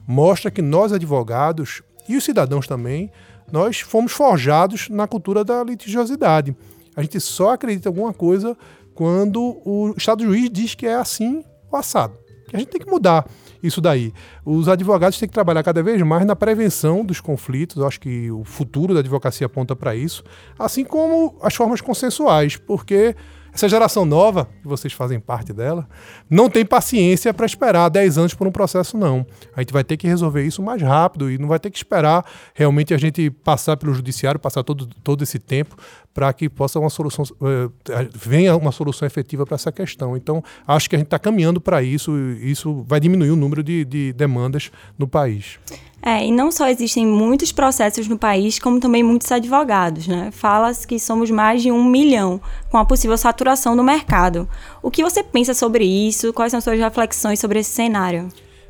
mostra 0.06 0.50
que 0.50 0.60
nós, 0.60 0.92
advogados, 0.92 1.82
e 2.06 2.14
os 2.14 2.24
cidadãos 2.24 2.66
também, 2.66 3.10
nós 3.50 3.80
fomos 3.80 4.12
forjados 4.12 4.88
na 4.90 5.06
cultura 5.06 5.42
da 5.42 5.64
litigiosidade. 5.64 6.54
A 6.96 7.02
gente 7.02 7.20
só 7.20 7.50
acredita 7.50 7.88
em 7.88 7.92
alguma 7.92 8.12
coisa 8.12 8.56
quando 8.94 9.60
o 9.64 9.94
Estado 9.96 10.24
juiz 10.24 10.48
diz 10.50 10.74
que 10.74 10.86
é 10.86 10.94
assim 10.94 11.44
o 11.70 11.76
assado. 11.76 12.18
A 12.52 12.58
gente 12.58 12.68
tem 12.70 12.80
que 12.80 12.90
mudar 12.90 13.26
isso 13.62 13.80
daí. 13.80 14.12
Os 14.44 14.68
advogados 14.68 15.18
têm 15.18 15.28
que 15.28 15.34
trabalhar 15.34 15.62
cada 15.62 15.82
vez 15.82 16.00
mais 16.02 16.24
na 16.24 16.36
prevenção 16.36 17.04
dos 17.04 17.20
conflitos. 17.20 17.76
Eu 17.76 17.86
acho 17.86 18.00
que 18.00 18.30
o 18.30 18.44
futuro 18.44 18.94
da 18.94 19.00
advocacia 19.00 19.46
aponta 19.46 19.74
para 19.74 19.94
isso, 19.94 20.22
assim 20.58 20.84
como 20.84 21.36
as 21.42 21.54
formas 21.54 21.80
consensuais, 21.80 22.56
porque 22.56 23.14
essa 23.56 23.70
geração 23.70 24.04
nova, 24.04 24.46
que 24.60 24.68
vocês 24.68 24.92
fazem 24.92 25.18
parte 25.18 25.50
dela, 25.50 25.88
não 26.28 26.50
tem 26.50 26.64
paciência 26.64 27.32
para 27.32 27.46
esperar 27.46 27.88
10 27.88 28.18
anos 28.18 28.34
por 28.34 28.46
um 28.46 28.52
processo, 28.52 28.98
não. 28.98 29.26
A 29.54 29.60
gente 29.60 29.72
vai 29.72 29.82
ter 29.82 29.96
que 29.96 30.06
resolver 30.06 30.44
isso 30.44 30.62
mais 30.62 30.82
rápido 30.82 31.30
e 31.30 31.38
não 31.38 31.48
vai 31.48 31.58
ter 31.58 31.70
que 31.70 31.78
esperar 31.78 32.24
realmente 32.54 32.92
a 32.92 32.98
gente 32.98 33.30
passar 33.30 33.78
pelo 33.78 33.94
judiciário, 33.94 34.38
passar 34.38 34.62
todo, 34.62 34.86
todo 35.02 35.22
esse 35.22 35.38
tempo 35.38 35.74
para 36.12 36.32
que 36.34 36.48
possa 36.48 36.78
uma 36.78 36.90
solução 36.90 37.24
uh, 37.40 37.72
venha 38.14 38.56
uma 38.56 38.72
solução 38.72 39.06
efetiva 39.06 39.46
para 39.46 39.54
essa 39.54 39.72
questão. 39.72 40.16
Então, 40.16 40.42
acho 40.66 40.88
que 40.88 40.96
a 40.96 40.98
gente 40.98 41.06
está 41.06 41.18
caminhando 41.18 41.60
para 41.60 41.82
isso 41.82 42.16
e 42.16 42.50
isso 42.50 42.84
vai 42.86 43.00
diminuir 43.00 43.30
o 43.30 43.36
número 43.36 43.62
de, 43.62 43.86
de 43.86 44.12
demandas 44.12 44.70
no 44.98 45.08
país. 45.08 45.58
É, 46.06 46.24
e 46.24 46.30
não 46.30 46.52
só 46.52 46.68
existem 46.68 47.04
muitos 47.04 47.50
processos 47.50 48.06
no 48.06 48.16
país, 48.16 48.60
como 48.60 48.78
também 48.78 49.02
muitos 49.02 49.32
advogados, 49.32 50.06
né? 50.06 50.30
Fala-se 50.30 50.86
que 50.86 51.00
somos 51.00 51.32
mais 51.32 51.60
de 51.60 51.72
um 51.72 51.82
milhão, 51.82 52.40
com 52.70 52.78
a 52.78 52.84
possível 52.84 53.18
saturação 53.18 53.76
do 53.76 53.82
mercado. 53.82 54.48
O 54.80 54.88
que 54.88 55.02
você 55.02 55.20
pensa 55.20 55.52
sobre 55.52 55.84
isso? 55.84 56.32
Quais 56.32 56.52
são 56.52 56.60
suas 56.60 56.78
reflexões 56.78 57.40
sobre 57.40 57.58
esse 57.58 57.70
cenário? 57.70 58.28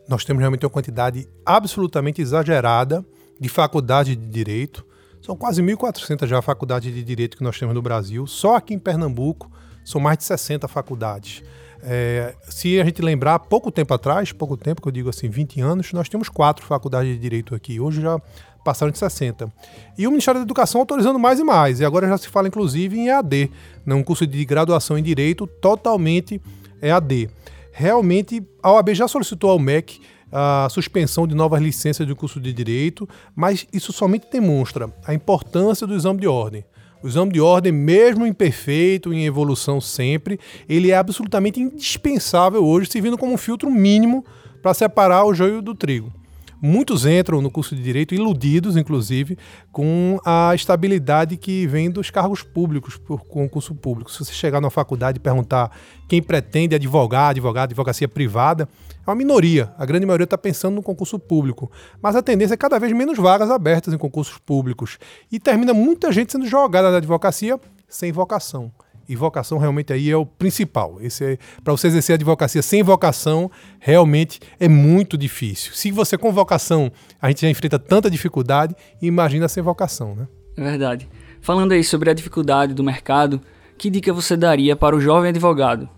Nós 0.08 0.24
temos 0.24 0.40
realmente 0.40 0.64
uma 0.64 0.70
quantidade 0.70 1.28
absolutamente 1.44 2.22
exagerada 2.22 3.04
de 3.38 3.50
faculdades 3.50 4.16
de 4.16 4.30
direito. 4.30 4.82
São 5.20 5.36
quase 5.36 5.60
1.400 5.60 6.26
já 6.26 6.40
faculdades 6.40 6.94
de 6.94 7.04
direito 7.04 7.36
que 7.36 7.44
nós 7.44 7.58
temos 7.58 7.74
no 7.74 7.82
Brasil. 7.82 8.26
Só 8.26 8.56
aqui 8.56 8.72
em 8.72 8.78
Pernambuco 8.78 9.52
são 9.84 10.00
mais 10.00 10.16
de 10.16 10.24
60 10.24 10.66
faculdades. 10.68 11.42
É, 11.82 12.34
se 12.48 12.80
a 12.80 12.84
gente 12.84 13.02
lembrar, 13.02 13.38
pouco 13.38 13.70
tempo 13.70 13.92
atrás, 13.94 14.32
pouco 14.32 14.56
tempo, 14.56 14.82
que 14.82 14.88
eu 14.88 14.92
digo 14.92 15.08
assim, 15.08 15.28
20 15.28 15.60
anos, 15.60 15.92
nós 15.92 16.08
tínhamos 16.08 16.28
quatro 16.28 16.64
faculdades 16.64 17.12
de 17.12 17.18
direito 17.18 17.54
aqui. 17.54 17.80
Hoje 17.80 18.00
já 18.00 18.20
passaram 18.64 18.90
de 18.90 18.98
60. 18.98 19.52
E 19.96 20.06
o 20.06 20.10
Ministério 20.10 20.40
da 20.40 20.44
Educação 20.44 20.80
autorizando 20.80 21.18
mais 21.18 21.38
e 21.38 21.44
mais. 21.44 21.80
E 21.80 21.84
agora 21.84 22.08
já 22.08 22.18
se 22.18 22.28
fala, 22.28 22.48
inclusive, 22.48 22.98
em 22.98 23.08
EAD, 23.08 23.50
né? 23.84 23.94
um 23.94 24.02
curso 24.02 24.26
de 24.26 24.44
graduação 24.44 24.98
em 24.98 25.02
Direito 25.02 25.46
totalmente 25.46 26.40
EAD. 26.82 27.30
Realmente, 27.70 28.42
a 28.62 28.72
OAB 28.72 28.94
já 28.94 29.06
solicitou 29.06 29.50
ao 29.50 29.58
MEC 29.58 30.00
a 30.32 30.66
suspensão 30.70 31.26
de 31.26 31.34
novas 31.34 31.62
licenças 31.62 32.06
do 32.06 32.16
curso 32.16 32.40
de 32.40 32.52
Direito, 32.52 33.08
mas 33.34 33.66
isso 33.72 33.92
somente 33.92 34.26
demonstra 34.30 34.92
a 35.06 35.14
importância 35.14 35.86
do 35.86 35.94
exame 35.94 36.20
de 36.20 36.26
ordem. 36.26 36.64
O 37.02 37.08
exame 37.08 37.32
de 37.32 37.40
ordem, 37.40 37.72
mesmo 37.72 38.26
imperfeito, 38.26 39.12
em 39.12 39.26
evolução 39.26 39.80
sempre, 39.80 40.40
ele 40.68 40.90
é 40.90 40.96
absolutamente 40.96 41.60
indispensável 41.60 42.64
hoje, 42.64 42.90
servindo 42.90 43.18
como 43.18 43.32
um 43.32 43.38
filtro 43.38 43.70
mínimo 43.70 44.24
para 44.62 44.74
separar 44.74 45.24
o 45.24 45.34
joio 45.34 45.62
do 45.62 45.74
trigo. 45.74 46.12
Muitos 46.60 47.04
entram 47.04 47.42
no 47.42 47.50
curso 47.50 47.76
de 47.76 47.82
direito 47.82 48.14
iludidos, 48.14 48.76
inclusive, 48.76 49.36
com 49.70 50.18
a 50.24 50.52
estabilidade 50.54 51.36
que 51.36 51.66
vem 51.66 51.90
dos 51.90 52.10
cargos 52.10 52.42
públicos 52.42 52.96
por 52.96 53.24
concurso 53.26 53.74
público. 53.74 54.10
Se 54.10 54.24
você 54.24 54.32
chegar 54.32 54.60
na 54.60 54.70
faculdade 54.70 55.18
e 55.18 55.20
perguntar 55.20 55.70
quem 56.08 56.22
pretende 56.22 56.74
advogar, 56.74 57.30
advogar, 57.30 57.64
advocacia 57.64 58.08
privada, 58.08 58.68
é 59.06 59.10
uma 59.10 59.16
minoria. 59.16 59.72
A 59.76 59.84
grande 59.84 60.06
maioria 60.06 60.24
está 60.24 60.38
pensando 60.38 60.74
no 60.74 60.82
concurso 60.82 61.18
público. 61.18 61.70
Mas 62.00 62.16
a 62.16 62.22
tendência 62.22 62.54
é 62.54 62.56
cada 62.56 62.78
vez 62.78 62.92
menos 62.92 63.18
vagas 63.18 63.50
abertas 63.50 63.92
em 63.92 63.98
concursos 63.98 64.38
públicos. 64.38 64.98
E 65.30 65.38
termina 65.38 65.74
muita 65.74 66.10
gente 66.10 66.32
sendo 66.32 66.46
jogada 66.46 66.90
na 66.90 66.96
advocacia 66.96 67.60
sem 67.88 68.10
vocação. 68.10 68.72
E 69.08 69.14
vocação 69.14 69.58
realmente 69.58 69.92
aí 69.92 70.10
é 70.10 70.16
o 70.16 70.26
principal. 70.26 70.98
Esse 71.00 71.24
é, 71.24 71.38
para 71.62 71.72
você 71.72 71.86
exercer 71.86 72.14
a 72.14 72.16
advocacia 72.16 72.62
sem 72.62 72.82
vocação, 72.82 73.50
realmente 73.78 74.40
é 74.58 74.68
muito 74.68 75.16
difícil. 75.16 75.72
Se 75.74 75.90
você 75.90 76.18
com 76.18 76.32
vocação, 76.32 76.90
a 77.20 77.28
gente 77.28 77.42
já 77.42 77.48
enfrenta 77.48 77.78
tanta 77.78 78.10
dificuldade, 78.10 78.74
imagina 79.00 79.48
sem 79.48 79.62
vocação, 79.62 80.14
né? 80.14 80.26
É 80.56 80.62
verdade. 80.62 81.08
Falando 81.40 81.72
aí 81.72 81.84
sobre 81.84 82.10
a 82.10 82.14
dificuldade 82.14 82.74
do 82.74 82.82
mercado, 82.82 83.40
que 83.78 83.90
dica 83.90 84.12
você 84.12 84.36
daria 84.36 84.74
para 84.74 84.96
o 84.96 85.00
jovem 85.00 85.28
advogado? 85.28 85.88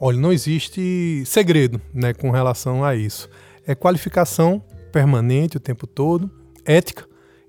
Olha, 0.00 0.18
não 0.18 0.32
existe 0.32 1.22
segredo, 1.26 1.80
né, 1.92 2.14
com 2.14 2.30
relação 2.30 2.84
a 2.84 2.94
isso. 2.94 3.28
É 3.66 3.74
qualificação 3.74 4.62
permanente 4.92 5.56
o 5.56 5.60
tempo 5.60 5.86
todo, 5.86 6.30
ética, 6.64 7.06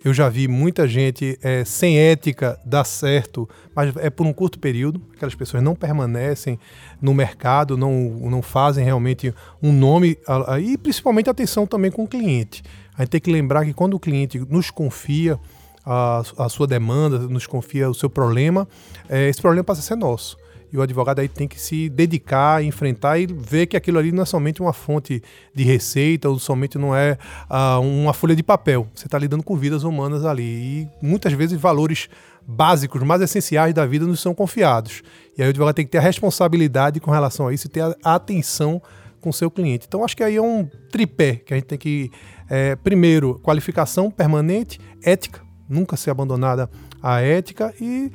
eu 0.07 0.13
já 0.13 0.29
vi 0.29 0.47
muita 0.47 0.87
gente 0.87 1.37
é, 1.41 1.65
sem 1.65 1.99
ética 1.99 2.57
dar 2.65 2.85
certo, 2.85 3.47
mas 3.75 3.93
é 3.97 4.09
por 4.09 4.25
um 4.25 4.31
curto 4.31 4.57
período. 4.57 5.01
Aquelas 5.13 5.35
pessoas 5.35 5.61
não 5.61 5.75
permanecem 5.75 6.57
no 7.01 7.13
mercado, 7.13 7.75
não, 7.75 7.91
não 7.91 8.41
fazem 8.41 8.85
realmente 8.85 9.33
um 9.61 9.73
nome, 9.73 10.17
e 10.61 10.77
principalmente 10.77 11.29
atenção 11.29 11.67
também 11.67 11.91
com 11.91 12.05
o 12.05 12.07
cliente. 12.07 12.63
A 12.97 13.01
gente 13.01 13.09
tem 13.09 13.19
que 13.19 13.29
lembrar 13.29 13.65
que 13.65 13.73
quando 13.73 13.95
o 13.95 13.99
cliente 13.99 14.39
nos 14.49 14.71
confia 14.71 15.37
a, 15.85 16.23
a 16.37 16.47
sua 16.47 16.65
demanda, 16.65 17.19
nos 17.19 17.45
confia 17.45 17.89
o 17.89 17.93
seu 17.93 18.09
problema, 18.09 18.65
é, 19.09 19.27
esse 19.27 19.41
problema 19.41 19.65
passa 19.65 19.81
a 19.81 19.83
ser 19.83 19.97
nosso. 19.97 20.37
E 20.71 20.77
o 20.77 20.81
advogado 20.81 21.19
aí 21.19 21.27
tem 21.27 21.47
que 21.47 21.59
se 21.59 21.89
dedicar, 21.89 22.63
enfrentar 22.63 23.17
e 23.17 23.25
ver 23.25 23.67
que 23.67 23.77
aquilo 23.77 23.97
ali 23.99 24.11
não 24.11 24.23
é 24.23 24.25
somente 24.25 24.61
uma 24.61 24.73
fonte 24.73 25.21
de 25.53 25.63
receita 25.63 26.29
ou 26.29 26.37
somente 26.39 26.77
não 26.77 26.95
é 26.95 27.17
uh, 27.49 27.79
uma 27.79 28.13
folha 28.13 28.35
de 28.35 28.43
papel. 28.43 28.87
Você 28.93 29.05
está 29.05 29.17
lidando 29.17 29.43
com 29.43 29.55
vidas 29.55 29.83
humanas 29.83 30.25
ali. 30.25 30.43
E 30.43 30.89
muitas 31.01 31.31
vezes 31.33 31.59
valores 31.59 32.09
básicos, 32.45 33.01
mais 33.03 33.21
essenciais 33.21 33.73
da 33.73 33.85
vida 33.85 34.05
nos 34.05 34.21
são 34.21 34.33
confiados. 34.33 35.03
E 35.37 35.41
aí 35.41 35.47
o 35.47 35.49
advogado 35.49 35.75
tem 35.75 35.85
que 35.85 35.91
ter 35.91 35.97
a 35.97 36.01
responsabilidade 36.01 36.99
com 36.99 37.11
relação 37.11 37.47
a 37.47 37.53
isso 37.53 37.67
e 37.67 37.69
ter 37.69 37.81
a 37.81 38.15
atenção 38.15 38.81
com 39.19 39.29
o 39.29 39.33
seu 39.33 39.51
cliente. 39.51 39.85
Então 39.87 40.03
acho 40.03 40.15
que 40.15 40.23
aí 40.23 40.35
é 40.35 40.41
um 40.41 40.65
tripé 40.89 41.35
que 41.35 41.53
a 41.53 41.57
gente 41.57 41.65
tem 41.65 41.77
que, 41.77 42.09
é, 42.49 42.75
primeiro, 42.75 43.39
qualificação 43.39 44.09
permanente, 44.09 44.79
ética, 45.03 45.41
nunca 45.67 45.97
ser 45.97 46.11
abandonada 46.11 46.69
a 47.01 47.21
ética 47.21 47.73
e 47.79 48.11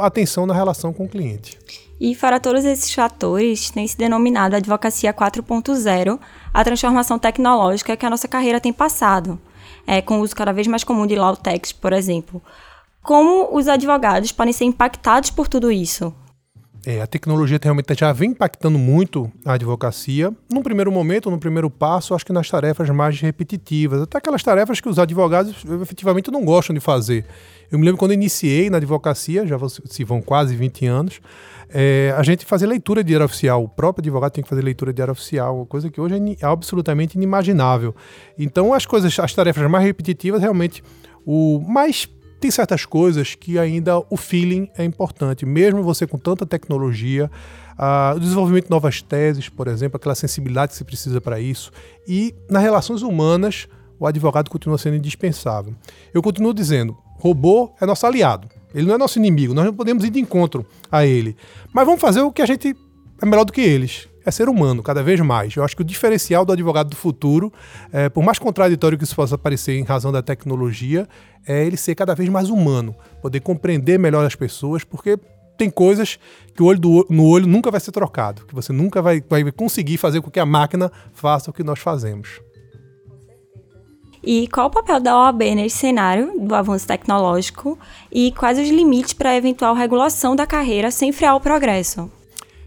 a 0.00 0.06
atenção 0.06 0.46
na 0.46 0.54
relação 0.54 0.92
com 0.92 1.04
o 1.04 1.08
cliente. 1.08 1.58
E 2.00 2.16
para 2.16 2.40
todos 2.40 2.64
esses 2.64 2.94
fatores, 2.94 3.68
tem 3.68 3.86
se 3.86 3.94
denominado 3.94 4.54
a 4.54 4.58
advocacia 4.58 5.12
4.0, 5.12 6.18
a 6.52 6.64
transformação 6.64 7.18
tecnológica 7.18 7.94
que 7.94 8.06
a 8.06 8.10
nossa 8.10 8.26
carreira 8.26 8.58
tem 8.58 8.72
passado, 8.72 9.38
é, 9.86 10.00
com 10.00 10.18
o 10.18 10.22
uso 10.22 10.34
cada 10.34 10.50
vez 10.50 10.66
mais 10.66 10.82
comum 10.82 11.06
de 11.06 11.14
law 11.14 11.36
text, 11.36 11.76
por 11.78 11.92
exemplo. 11.92 12.42
Como 13.02 13.54
os 13.54 13.68
advogados 13.68 14.32
podem 14.32 14.52
ser 14.54 14.64
impactados 14.64 15.30
por 15.30 15.46
tudo 15.46 15.70
isso? 15.70 16.14
É, 16.86 17.02
a 17.02 17.06
tecnologia 17.06 17.60
realmente 17.62 17.94
já 17.94 18.10
vem 18.10 18.30
impactando 18.30 18.78
muito 18.78 19.30
a 19.44 19.52
advocacia. 19.52 20.32
Num 20.50 20.62
primeiro 20.62 20.90
momento, 20.90 21.30
no 21.30 21.38
primeiro 21.38 21.68
passo, 21.68 22.14
acho 22.14 22.24
que 22.24 22.32
nas 22.32 22.48
tarefas 22.48 22.88
mais 22.88 23.20
repetitivas, 23.20 24.00
até 24.00 24.16
aquelas 24.16 24.42
tarefas 24.42 24.80
que 24.80 24.88
os 24.88 24.98
advogados 24.98 25.62
efetivamente 25.82 26.30
não 26.30 26.42
gostam 26.42 26.72
de 26.72 26.80
fazer. 26.80 27.26
Eu 27.70 27.78
me 27.78 27.84
lembro 27.84 27.98
quando 27.98 28.14
iniciei 28.14 28.70
na 28.70 28.78
advocacia, 28.78 29.46
já 29.46 29.58
se 29.84 30.04
vão 30.04 30.22
quase 30.22 30.56
20 30.56 30.86
anos, 30.86 31.20
é, 31.72 32.14
a 32.16 32.22
gente 32.22 32.44
fazer 32.44 32.66
leitura 32.66 33.02
de 33.02 33.08
diário 33.08 33.24
oficial. 33.26 33.64
O 33.64 33.68
próprio 33.68 34.02
advogado 34.02 34.32
tem 34.32 34.42
que 34.42 34.50
fazer 34.50 34.62
leitura 34.62 34.92
de 34.92 34.96
diário 34.96 35.12
oficial, 35.12 35.64
coisa 35.66 35.88
que 35.90 36.00
hoje 36.00 36.14
é 36.40 36.46
absolutamente 36.46 37.16
inimaginável. 37.16 37.94
Então, 38.38 38.74
as 38.74 38.84
coisas, 38.86 39.18
as 39.18 39.34
tarefas 39.34 39.68
mais 39.70 39.84
repetitivas, 39.84 40.40
realmente, 40.40 40.82
o 41.24 41.60
mais 41.60 42.08
tem 42.40 42.50
certas 42.50 42.86
coisas 42.86 43.34
que 43.34 43.58
ainda 43.58 43.98
o 44.08 44.16
feeling 44.16 44.68
é 44.76 44.82
importante, 44.82 45.44
mesmo 45.44 45.82
você 45.82 46.06
com 46.06 46.16
tanta 46.16 46.46
tecnologia, 46.46 47.30
uh, 47.78 48.16
o 48.16 48.20
desenvolvimento 48.20 48.64
de 48.64 48.70
novas 48.70 49.02
teses, 49.02 49.50
por 49.50 49.68
exemplo, 49.68 49.98
aquela 49.98 50.14
sensibilidade 50.14 50.72
que 50.72 50.78
se 50.78 50.84
precisa 50.84 51.20
para 51.20 51.38
isso, 51.38 51.70
e 52.08 52.34
nas 52.48 52.62
relações 52.62 53.02
humanas, 53.02 53.68
o 53.98 54.06
advogado 54.06 54.48
continua 54.48 54.78
sendo 54.78 54.96
indispensável. 54.96 55.74
Eu 56.14 56.22
continuo 56.22 56.54
dizendo, 56.54 56.96
robô 57.18 57.74
é 57.78 57.84
nosso 57.84 58.06
aliado. 58.06 58.48
Ele 58.74 58.86
não 58.86 58.94
é 58.94 58.98
nosso 58.98 59.18
inimigo, 59.18 59.54
nós 59.54 59.64
não 59.64 59.74
podemos 59.74 60.04
ir 60.04 60.10
de 60.10 60.20
encontro 60.20 60.64
a 60.90 61.04
ele. 61.04 61.36
Mas 61.72 61.84
vamos 61.84 62.00
fazer 62.00 62.20
o 62.20 62.32
que 62.32 62.42
a 62.42 62.46
gente 62.46 62.76
é 63.20 63.26
melhor 63.26 63.44
do 63.44 63.52
que 63.52 63.60
eles. 63.60 64.08
É 64.24 64.30
ser 64.30 64.48
humano, 64.48 64.82
cada 64.82 65.02
vez 65.02 65.18
mais. 65.20 65.56
Eu 65.56 65.64
acho 65.64 65.74
que 65.74 65.82
o 65.82 65.84
diferencial 65.84 66.44
do 66.44 66.52
advogado 66.52 66.90
do 66.90 66.96
futuro, 66.96 67.52
é, 67.92 68.08
por 68.08 68.22
mais 68.22 68.38
contraditório 68.38 68.98
que 68.98 69.04
isso 69.04 69.16
possa 69.16 69.38
parecer 69.38 69.78
em 69.78 69.82
razão 69.82 70.12
da 70.12 70.22
tecnologia, 70.22 71.08
é 71.46 71.64
ele 71.64 71.76
ser 71.76 71.94
cada 71.94 72.14
vez 72.14 72.28
mais 72.28 72.50
humano, 72.50 72.94
poder 73.22 73.40
compreender 73.40 73.98
melhor 73.98 74.24
as 74.24 74.34
pessoas, 74.34 74.84
porque 74.84 75.18
tem 75.56 75.70
coisas 75.70 76.18
que 76.54 76.62
o 76.62 76.66
olho 76.66 76.78
do, 76.78 77.06
no 77.10 77.26
olho 77.26 77.46
nunca 77.46 77.70
vai 77.70 77.80
ser 77.80 77.92
trocado, 77.92 78.46
que 78.46 78.54
você 78.54 78.72
nunca 78.72 79.02
vai, 79.02 79.22
vai 79.28 79.50
conseguir 79.52 79.96
fazer 79.96 80.20
com 80.20 80.30
que 80.30 80.40
a 80.40 80.46
máquina 80.46 80.90
faça 81.12 81.50
o 81.50 81.52
que 81.52 81.62
nós 81.62 81.78
fazemos. 81.78 82.40
E 84.22 84.46
qual 84.48 84.66
o 84.66 84.70
papel 84.70 85.00
da 85.00 85.16
OAB 85.16 85.40
nesse 85.54 85.78
cenário 85.78 86.38
do 86.38 86.54
avanço 86.54 86.86
tecnológico 86.86 87.78
e 88.12 88.32
quais 88.32 88.58
os 88.58 88.68
limites 88.68 89.14
para 89.14 89.30
a 89.30 89.36
eventual 89.36 89.74
regulação 89.74 90.36
da 90.36 90.46
carreira 90.46 90.90
sem 90.90 91.10
frear 91.10 91.36
o 91.36 91.40
progresso? 91.40 92.10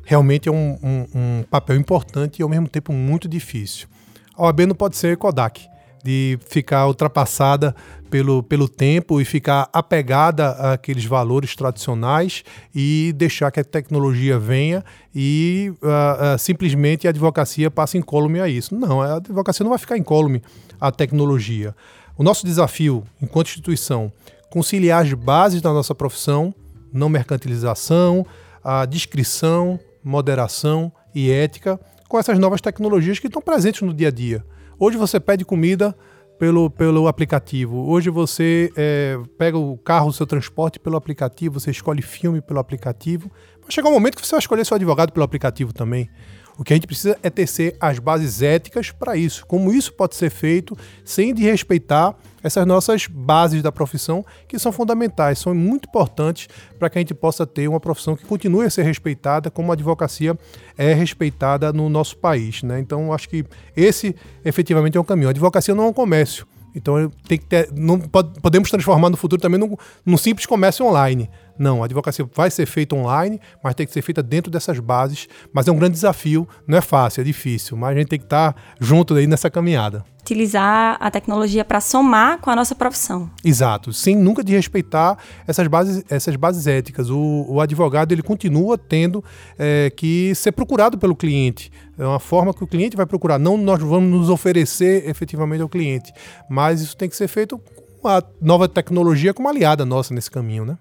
Realmente 0.04 0.50
é 0.50 0.52
um, 0.52 0.78
um, 0.84 1.06
um 1.16 1.44
papel 1.50 1.78
importante 1.78 2.40
e 2.40 2.44
ao 2.44 2.50
mesmo 2.50 2.68
tempo 2.68 2.92
muito 2.92 3.28
difícil. 3.28 3.88
A 4.36 4.44
OAB 4.44 4.62
não 4.62 4.76
pode 4.76 4.98
ser 4.98 5.16
Kodak, 5.16 5.68
de 6.04 6.38
ficar 6.48 6.86
ultrapassada 6.88 7.74
pelo, 8.10 8.44
pelo 8.44 8.68
tempo 8.68 9.20
e 9.22 9.26
ficar 9.26 9.70
apegada 9.72 10.50
àqueles 10.74 11.06
valores 11.06 11.56
tradicionais 11.56 12.44
e 12.76 13.14
deixar 13.16 13.50
que 13.52 13.60
a 13.60 13.64
tecnologia 13.64 14.38
venha 14.38 14.84
e 15.16 15.74
uh, 15.82 16.36
uh, 16.36 16.38
simplesmente 16.38 17.08
a 17.08 17.10
advocacia 17.10 17.72
passe 17.72 17.98
incólume 17.98 18.40
a 18.40 18.48
isso. 18.48 18.76
Não, 18.76 19.02
a 19.02 19.16
advocacia 19.16 19.64
não 19.64 19.72
vai 19.72 19.80
ficar 19.80 19.98
incólume 19.98 20.44
à 20.80 20.92
tecnologia. 20.92 21.74
O 22.18 22.24
nosso 22.24 22.46
desafio, 22.46 23.04
enquanto 23.22 23.48
instituição, 23.48 24.12
conciliar 24.52 25.04
as 25.04 25.14
bases 25.14 25.62
da 25.62 25.74
nossa 25.74 25.96
profissão, 25.96 26.54
não 26.94 27.10
mercantilização, 27.10 28.24
a 28.64 28.86
discrição, 28.86 29.80
moderação 30.04 30.92
e 31.16 31.32
ética, 31.32 31.80
com 32.08 32.20
essas 32.20 32.38
novas 32.38 32.62
tecnologias 32.62 33.18
que 33.18 33.26
estão 33.26 33.42
presentes 33.42 33.82
no 33.82 33.92
dia 33.92 34.10
a 34.10 34.12
dia. 34.12 34.46
Hoje 34.86 34.98
você 34.98 35.18
pede 35.18 35.46
comida 35.46 35.96
pelo, 36.38 36.70
pelo 36.70 37.08
aplicativo. 37.08 37.90
Hoje 37.90 38.10
você 38.10 38.70
é, 38.76 39.18
pega 39.38 39.58
o 39.58 39.78
carro, 39.78 40.10
o 40.10 40.12
seu 40.12 40.28
transporte 40.28 40.78
pelo 40.78 40.98
aplicativo, 40.98 41.58
você 41.58 41.72
escolhe 41.72 42.02
filme 42.02 42.42
pelo 42.42 42.60
aplicativo. 42.60 43.32
Vai 43.62 43.72
chegar 43.72 43.88
um 43.88 43.94
momento 43.94 44.18
que 44.18 44.28
você 44.28 44.32
vai 44.32 44.40
escolher 44.40 44.66
seu 44.66 44.76
advogado 44.76 45.14
pelo 45.14 45.24
aplicativo 45.24 45.72
também. 45.72 46.10
O 46.58 46.64
que 46.64 46.74
a 46.74 46.76
gente 46.76 46.88
precisa 46.88 47.18
é 47.24 47.30
tecer 47.30 47.76
as 47.80 47.98
bases 47.98 48.42
éticas 48.42 48.92
para 48.92 49.18
isso. 49.18 49.46
Como 49.48 49.72
isso 49.72 49.92
pode 49.94 50.16
ser 50.16 50.30
feito 50.30 50.78
sem 51.04 51.34
desrespeitar 51.34 52.16
essas 52.44 52.66
nossas 52.68 53.08
bases 53.08 53.64
da 53.64 53.72
profissão, 53.72 54.24
que 54.48 54.60
são 54.60 54.72
fundamentais, 54.72 55.40
são 55.40 55.56
muito 55.56 55.88
importantes 55.88 56.48
para 56.78 56.90
que 56.90 57.00
a 57.00 57.02
gente 57.02 57.14
possa 57.14 57.48
ter 57.48 57.68
uma 57.68 57.80
profissão 57.80 58.16
que 58.16 58.26
continue 58.26 58.66
a 58.66 58.70
ser 58.70 58.84
respeitada 58.84 59.50
como 59.50 59.72
a 59.72 59.76
advocacia 59.76 60.38
é 60.78 60.94
respeitada 60.94 61.72
no 61.72 61.90
nosso 61.90 62.18
país. 62.18 62.62
Né? 62.62 62.80
Então, 62.80 63.14
acho 63.14 63.30
que 63.30 63.46
esse 63.76 64.16
efetivamente 64.44 64.98
é 64.98 65.02
um 65.02 65.06
caminho. 65.06 65.30
A 65.30 65.32
advocacia 65.32 65.74
não 65.74 65.86
é 65.86 65.88
um 65.88 65.94
comércio. 65.94 66.46
Então 66.76 67.12
tem 67.28 67.38
que 67.38 67.46
ter, 67.46 67.70
não 67.74 68.00
podemos 68.00 68.70
transformar 68.70 69.10
no 69.10 69.18
futuro 69.18 69.42
também 69.42 69.60
num, 69.60 69.76
num, 70.06 70.18
simples 70.18 70.46
comércio 70.46 70.86
online. 70.86 71.30
Não, 71.58 71.84
a 71.84 71.86
advocacia 71.86 72.28
vai 72.34 72.50
ser 72.50 72.66
feita 72.66 72.96
online, 72.96 73.40
mas 73.64 73.76
tem 73.76 73.86
que 73.86 73.94
ser 73.94 74.02
feita 74.02 74.24
dentro 74.24 74.52
dessas 74.52 74.80
bases. 74.80 75.28
Mas 75.54 75.68
é 75.68 75.72
um 75.72 75.78
grande 75.78 75.94
desafio, 75.94 76.48
não 76.68 76.78
é 76.78 76.82
fácil, 76.82 77.22
é 77.22 77.24
difícil, 77.24 77.78
mas 77.78 77.96
a 77.96 78.00
gente 78.00 78.08
tem 78.08 78.20
que 78.20 78.26
estar 78.26 78.56
junto 78.80 79.14
aí 79.14 79.28
nessa 79.28 79.50
caminhada. 79.50 80.04
Utilizar 80.24 80.98
a 81.02 81.12
tecnologia 81.12 81.66
para 81.66 81.82
somar 81.82 82.40
com 82.40 82.50
a 82.50 82.56
nossa 82.56 82.74
profissão. 82.74 83.30
Exato, 83.44 83.92
sem 83.92 84.16
nunca 84.16 84.42
desrespeitar 84.42 85.18
essas 85.46 85.68
bases, 85.68 86.04
essas 86.10 86.36
bases 86.38 86.66
éticas. 86.66 87.10
O, 87.10 87.46
o 87.50 87.60
advogado 87.60 88.14
ele 88.14 88.24
continua 88.24 88.78
tendo 88.78 89.24
é, 89.60 89.92
que 89.96 90.34
ser 90.34 90.54
procurado 90.54 90.98
pelo 90.98 91.16
cliente. 91.16 91.70
É 92.00 92.06
uma 92.06 92.20
forma 92.20 92.54
que 92.54 92.64
o 92.64 92.68
cliente 92.68 92.96
vai 92.96 93.06
procurar. 93.06 93.38
Não 93.38 93.58
nós 93.58 93.82
vamos 93.82 94.10
nos 94.10 94.30
oferecer 94.30 95.08
efetivamente 95.08 95.62
ao 95.62 95.70
cliente, 95.70 96.14
mas 96.50 96.82
isso 96.82 96.96
tem 96.96 97.10
que 97.10 97.18
ser 97.18 97.28
feito 97.28 97.60
com 98.02 98.08
a 98.08 98.24
nova 98.42 98.68
tecnologia 98.68 99.34
como 99.34 99.50
aliada 99.50 99.86
nossa 99.86 100.14
nesse 100.14 100.32
caminho, 100.32 100.66
né? 100.66 100.78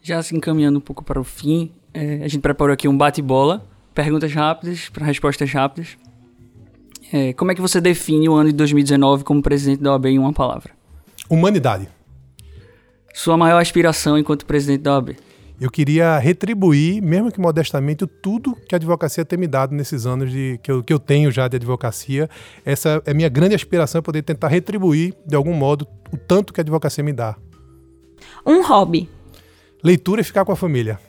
Já 0.00 0.22
se 0.22 0.34
encaminhando 0.34 0.78
um 0.78 0.80
pouco 0.80 1.02
para 1.02 1.20
o 1.20 1.24
fim, 1.24 1.72
é, 1.92 2.22
a 2.22 2.28
gente 2.28 2.38
preparou 2.38 2.72
aqui 2.72 2.86
um 2.86 2.96
bate-bola, 2.96 3.66
perguntas 3.92 4.32
rápidas 4.32 4.88
para 4.88 5.04
respostas 5.04 5.50
rápidas. 5.52 5.96
É, 7.12 7.32
como 7.32 7.50
é 7.50 7.54
que 7.54 7.60
você 7.60 7.80
define 7.80 8.28
o 8.28 8.34
ano 8.34 8.50
de 8.50 8.56
2019 8.56 9.24
como 9.24 9.42
presidente 9.42 9.82
da 9.82 9.92
OAB 9.92 10.06
em 10.06 10.18
uma 10.18 10.32
palavra? 10.32 10.70
Humanidade. 11.28 11.88
Sua 13.14 13.36
maior 13.36 13.60
aspiração 13.60 14.18
enquanto 14.18 14.44
presidente 14.44 14.82
da 14.82 14.94
OAB? 14.94 15.16
Eu 15.60 15.70
queria 15.70 16.18
retribuir, 16.18 17.02
mesmo 17.02 17.32
que 17.32 17.40
modestamente, 17.40 18.06
tudo 18.06 18.54
que 18.68 18.74
a 18.74 18.76
advocacia 18.76 19.24
tem 19.24 19.36
me 19.36 19.48
dado 19.48 19.74
nesses 19.74 20.06
anos 20.06 20.30
de, 20.30 20.60
que, 20.62 20.70
eu, 20.70 20.84
que 20.84 20.92
eu 20.92 21.00
tenho 21.00 21.32
já 21.32 21.48
de 21.48 21.56
advocacia. 21.56 22.30
Essa 22.64 23.02
é 23.04 23.12
minha 23.12 23.28
grande 23.28 23.56
aspiração, 23.56 24.00
poder 24.00 24.22
tentar 24.22 24.46
retribuir, 24.46 25.14
de 25.26 25.34
algum 25.34 25.52
modo, 25.52 25.84
o 26.12 26.16
tanto 26.16 26.52
que 26.52 26.60
a 26.60 26.62
advocacia 26.62 27.02
me 27.02 27.12
dá. 27.12 27.34
Um 28.46 28.64
hobby. 28.64 29.08
Leitura 29.82 30.20
e 30.20 30.24
ficar 30.24 30.44
com 30.44 30.52
a 30.52 30.56
família. 30.56 31.00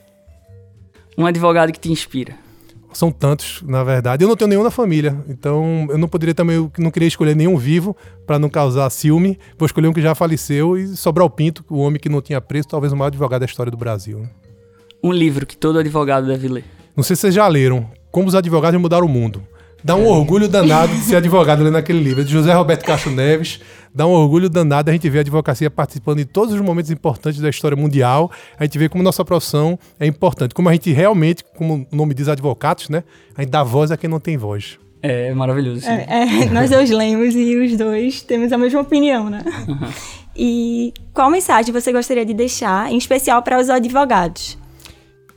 Um 1.16 1.28
advogado 1.28 1.72
que 1.72 1.80
te 1.80 1.92
inspira. 1.92 2.49
São 2.92 3.12
tantos, 3.12 3.62
na 3.66 3.84
verdade. 3.84 4.24
Eu 4.24 4.28
não 4.28 4.36
tenho 4.36 4.50
nenhum 4.50 4.64
na 4.64 4.72
família, 4.72 5.24
então 5.28 5.88
eu 5.90 5.98
não 5.98 6.08
poderia 6.08 6.34
também, 6.34 6.56
eu 6.56 6.72
não 6.78 6.90
queria 6.90 7.08
escolher 7.08 7.36
nenhum 7.36 7.56
vivo 7.56 7.96
para 8.26 8.40
não 8.40 8.50
causar 8.50 8.90
ciúme. 8.90 9.38
Vou 9.58 9.66
escolher 9.66 9.88
um 9.88 9.94
que 9.94 10.02
já 10.02 10.16
faleceu 10.16 10.78
e 10.78 10.88
sobrar 10.98 11.26
o 11.26 11.30
Pinto, 11.30 11.64
o 11.70 11.80
homem 11.80 12.00
que 12.00 12.10
não 12.10 12.22
tinha 12.22 12.42
preço, 12.42 12.68
talvez 12.68 12.92
o 12.92 12.98
maior 12.98 13.08
advogado 13.08 13.42
da 13.42 13.46
história 13.46 13.72
do 13.72 13.78
Brasil. 13.78 14.20
Né? 14.20 14.30
Um 15.04 15.12
livro 15.12 15.46
que 15.46 15.56
todo 15.56 15.80
advogado 15.80 16.28
deve 16.28 16.48
ler. 16.48 16.66
Não 16.96 17.04
sei 17.04 17.16
se 17.16 17.22
vocês 17.22 17.36
já 17.36 17.48
leram. 17.48 17.90
Como 18.12 18.28
os 18.28 18.36
advogados 18.36 18.82
mudaram 18.82 19.06
o 19.06 19.10
mundo. 19.10 19.44
Dá 19.84 19.96
um 19.96 20.06
orgulho 20.06 20.48
danado 20.48 20.94
de 20.94 21.02
ser 21.02 21.16
advogado 21.16 21.64
lendo 21.64 21.78
aquele 21.78 22.00
livro. 22.00 22.22
É 22.22 22.24
de 22.24 22.32
José 22.32 22.54
Roberto 22.54 22.84
Castro 22.84 23.12
Neves. 23.12 23.60
Dá 23.94 24.06
um 24.06 24.12
orgulho 24.12 24.50
danado 24.50 24.90
a 24.90 24.94
gente 24.94 25.10
ver 25.10 25.20
a 25.20 25.22
advocacia 25.22 25.70
participando 25.70 26.18
de 26.18 26.26
todos 26.26 26.54
os 26.54 26.62
momentos 26.62 26.92
importantes 26.92 27.40
da 27.40 27.50
história 27.50 27.76
mundial. 27.76 28.32
A 28.58 28.64
gente 28.66 28.78
vê 28.78 28.90
como 28.90 29.04
nossa 29.04 29.24
profissão 29.24 29.80
é 30.00 30.06
importante. 30.06 30.54
Como 30.54 30.70
a 30.70 30.74
gente 30.74 30.92
realmente, 30.92 31.44
como 31.58 31.88
o 31.92 31.96
nome 31.96 32.14
diz 32.14 32.28
advocados, 32.28 32.90
né? 32.90 33.04
A 33.36 33.42
gente 33.42 33.52
dá 33.52 33.64
voz 33.64 33.92
a 33.92 33.98
quem 33.98 34.10
não 34.10 34.20
tem 34.20 34.38
voz. 34.38 34.78
É 35.02 35.34
maravilhoso. 35.34 35.88
É, 35.88 36.06
é, 36.10 36.46
nós 36.52 36.70
dois 36.70 36.90
lemos 36.90 37.34
e 37.34 37.56
os 37.56 37.78
dois 37.78 38.22
temos 38.22 38.52
a 38.52 38.58
mesma 38.58 38.82
opinião, 38.82 39.30
né? 39.30 39.44
Uhum. 39.68 39.90
E 40.36 40.94
qual 41.14 41.30
mensagem 41.30 41.74
você 41.74 41.92
gostaria 41.92 42.26
de 42.26 42.34
deixar, 42.34 42.92
em 42.92 42.98
especial 42.98 43.42
para 43.42 43.60
os 43.60 43.70
advogados? 43.70 44.58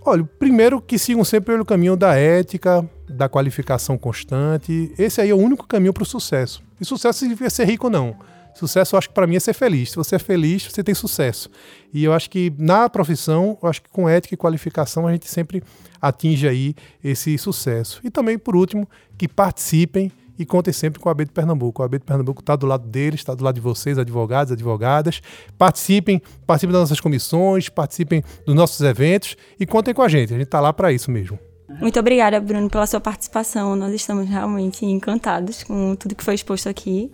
Olha, 0.05 0.25
primeiro 0.25 0.81
que 0.81 0.99
sigam 0.99 1.23
sempre 1.25 1.53
pelo 1.53 1.65
caminho 1.65 1.97
da 1.97 2.17
ética, 2.17 2.89
da 3.09 3.29
qualificação 3.29 3.97
constante. 3.97 4.93
Esse 4.99 5.21
aí 5.21 5.31
é 5.31 5.35
o 5.35 5.39
único 5.39 5.67
caminho 5.67 5.93
para 5.93 6.03
o 6.03 6.07
sucesso. 6.07 6.63
E 6.81 6.85
sucesso 6.85 7.21
significa 7.21 7.49
ser 7.49 7.67
rico, 7.67 7.89
não. 7.89 8.17
Sucesso, 8.55 8.95
eu 8.95 8.99
acho 8.99 9.09
que 9.09 9.15
para 9.15 9.27
mim 9.27 9.37
é 9.37 9.41
ser 9.41 9.53
feliz. 9.55 9.91
Se 9.91 9.97
você 9.97 10.17
é 10.17 10.19
feliz, 10.19 10.65
você 10.65 10.83
tem 10.83 10.95
sucesso. 10.95 11.49
E 11.95 12.05
eu 12.05 12.13
acho 12.13 12.29
que 12.29 12.53
na 12.59 12.89
profissão, 12.89 13.57
eu 13.63 13.69
acho 13.69 13.81
que 13.81 13.89
com 13.91 14.09
ética 14.09 14.35
e 14.35 14.37
qualificação 14.37 15.07
a 15.07 15.13
gente 15.13 15.29
sempre 15.29 15.63
atinge 16.01 16.49
aí 16.49 16.75
esse 17.03 17.39
sucesso. 17.39 18.01
E 18.03 18.11
também, 18.11 18.37
por 18.37 18.57
último, 18.57 18.89
que 19.17 19.29
participem 19.29 20.11
e 20.43 20.45
contem 20.45 20.73
sempre 20.73 21.01
com 21.01 21.09
a 21.09 21.13
AB 21.13 21.25
de 21.25 21.31
Pernambuco. 21.31 21.83
A 21.83 21.87
AB 21.87 22.01
de 22.01 22.05
Pernambuco 22.05 22.41
está 22.41 22.57
do 22.57 22.67
lado 22.67 22.87
deles, 22.89 23.21
está 23.21 23.33
do 23.33 23.45
lado 23.45 23.55
de 23.55 23.61
vocês, 23.61 23.97
advogados, 23.97 24.53
advogadas. 24.53 25.23
Participem, 25.57 26.21
participem 26.45 26.73
das 26.73 26.83
nossas 26.83 27.01
comissões, 27.01 27.69
participem 27.69 28.25
dos 28.45 28.55
nossos 28.55 28.81
eventos 28.81 29.37
e 29.59 29.65
contem 29.65 29.95
com 29.95 30.03
a 30.03 30.09
gente. 30.09 30.35
A 30.35 30.37
gente 30.37 30.47
está 30.47 30.61
lá 30.61 30.73
para 30.73 30.93
isso 30.93 31.11
mesmo. 31.13 31.39
Muito 31.81 31.99
obrigada, 31.99 32.41
Bruno, 32.41 32.69
pela 32.69 32.87
sua 32.87 33.01
participação. 33.01 33.77
Nós 33.77 33.95
estamos 33.95 34.29
realmente 34.29 34.85
encantados 34.85 35.63
com 35.63 35.95
tudo 35.95 36.17
que 36.17 36.25
foi 36.25 36.35
exposto 36.35 36.69
aqui. 36.69 37.11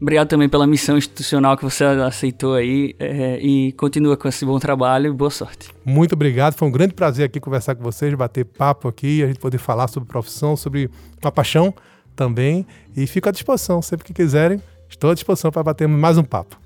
Obrigado 0.00 0.28
também 0.28 0.48
pela 0.48 0.66
missão 0.66 0.96
institucional 0.96 1.56
que 1.56 1.62
você 1.62 1.84
aceitou 1.84 2.54
aí 2.54 2.96
é, 2.98 3.38
e 3.38 3.70
continua 3.72 4.16
com 4.16 4.26
esse 4.26 4.44
bom 4.44 4.58
trabalho 4.58 5.12
e 5.12 5.12
boa 5.12 5.30
sorte. 5.30 5.70
Muito 5.84 6.14
obrigado, 6.14 6.54
foi 6.54 6.66
um 6.66 6.72
grande 6.72 6.92
prazer 6.92 7.26
aqui 7.26 7.38
conversar 7.38 7.76
com 7.76 7.84
vocês, 7.84 8.12
bater 8.14 8.44
papo 8.44 8.88
aqui, 8.88 9.22
a 9.22 9.28
gente 9.28 9.38
poder 9.38 9.58
falar 9.58 9.86
sobre 9.86 10.08
profissão, 10.08 10.56
sobre 10.56 10.90
uma 11.22 11.30
paixão 11.30 11.72
também. 12.14 12.66
E 12.96 13.06
fico 13.06 13.28
à 13.28 13.32
disposição, 13.32 13.80
sempre 13.82 14.06
que 14.06 14.12
quiserem, 14.12 14.60
estou 14.88 15.10
à 15.10 15.14
disposição 15.14 15.50
para 15.50 15.62
bater 15.62 15.88
mais 15.88 16.18
um 16.18 16.24
papo. 16.24 16.60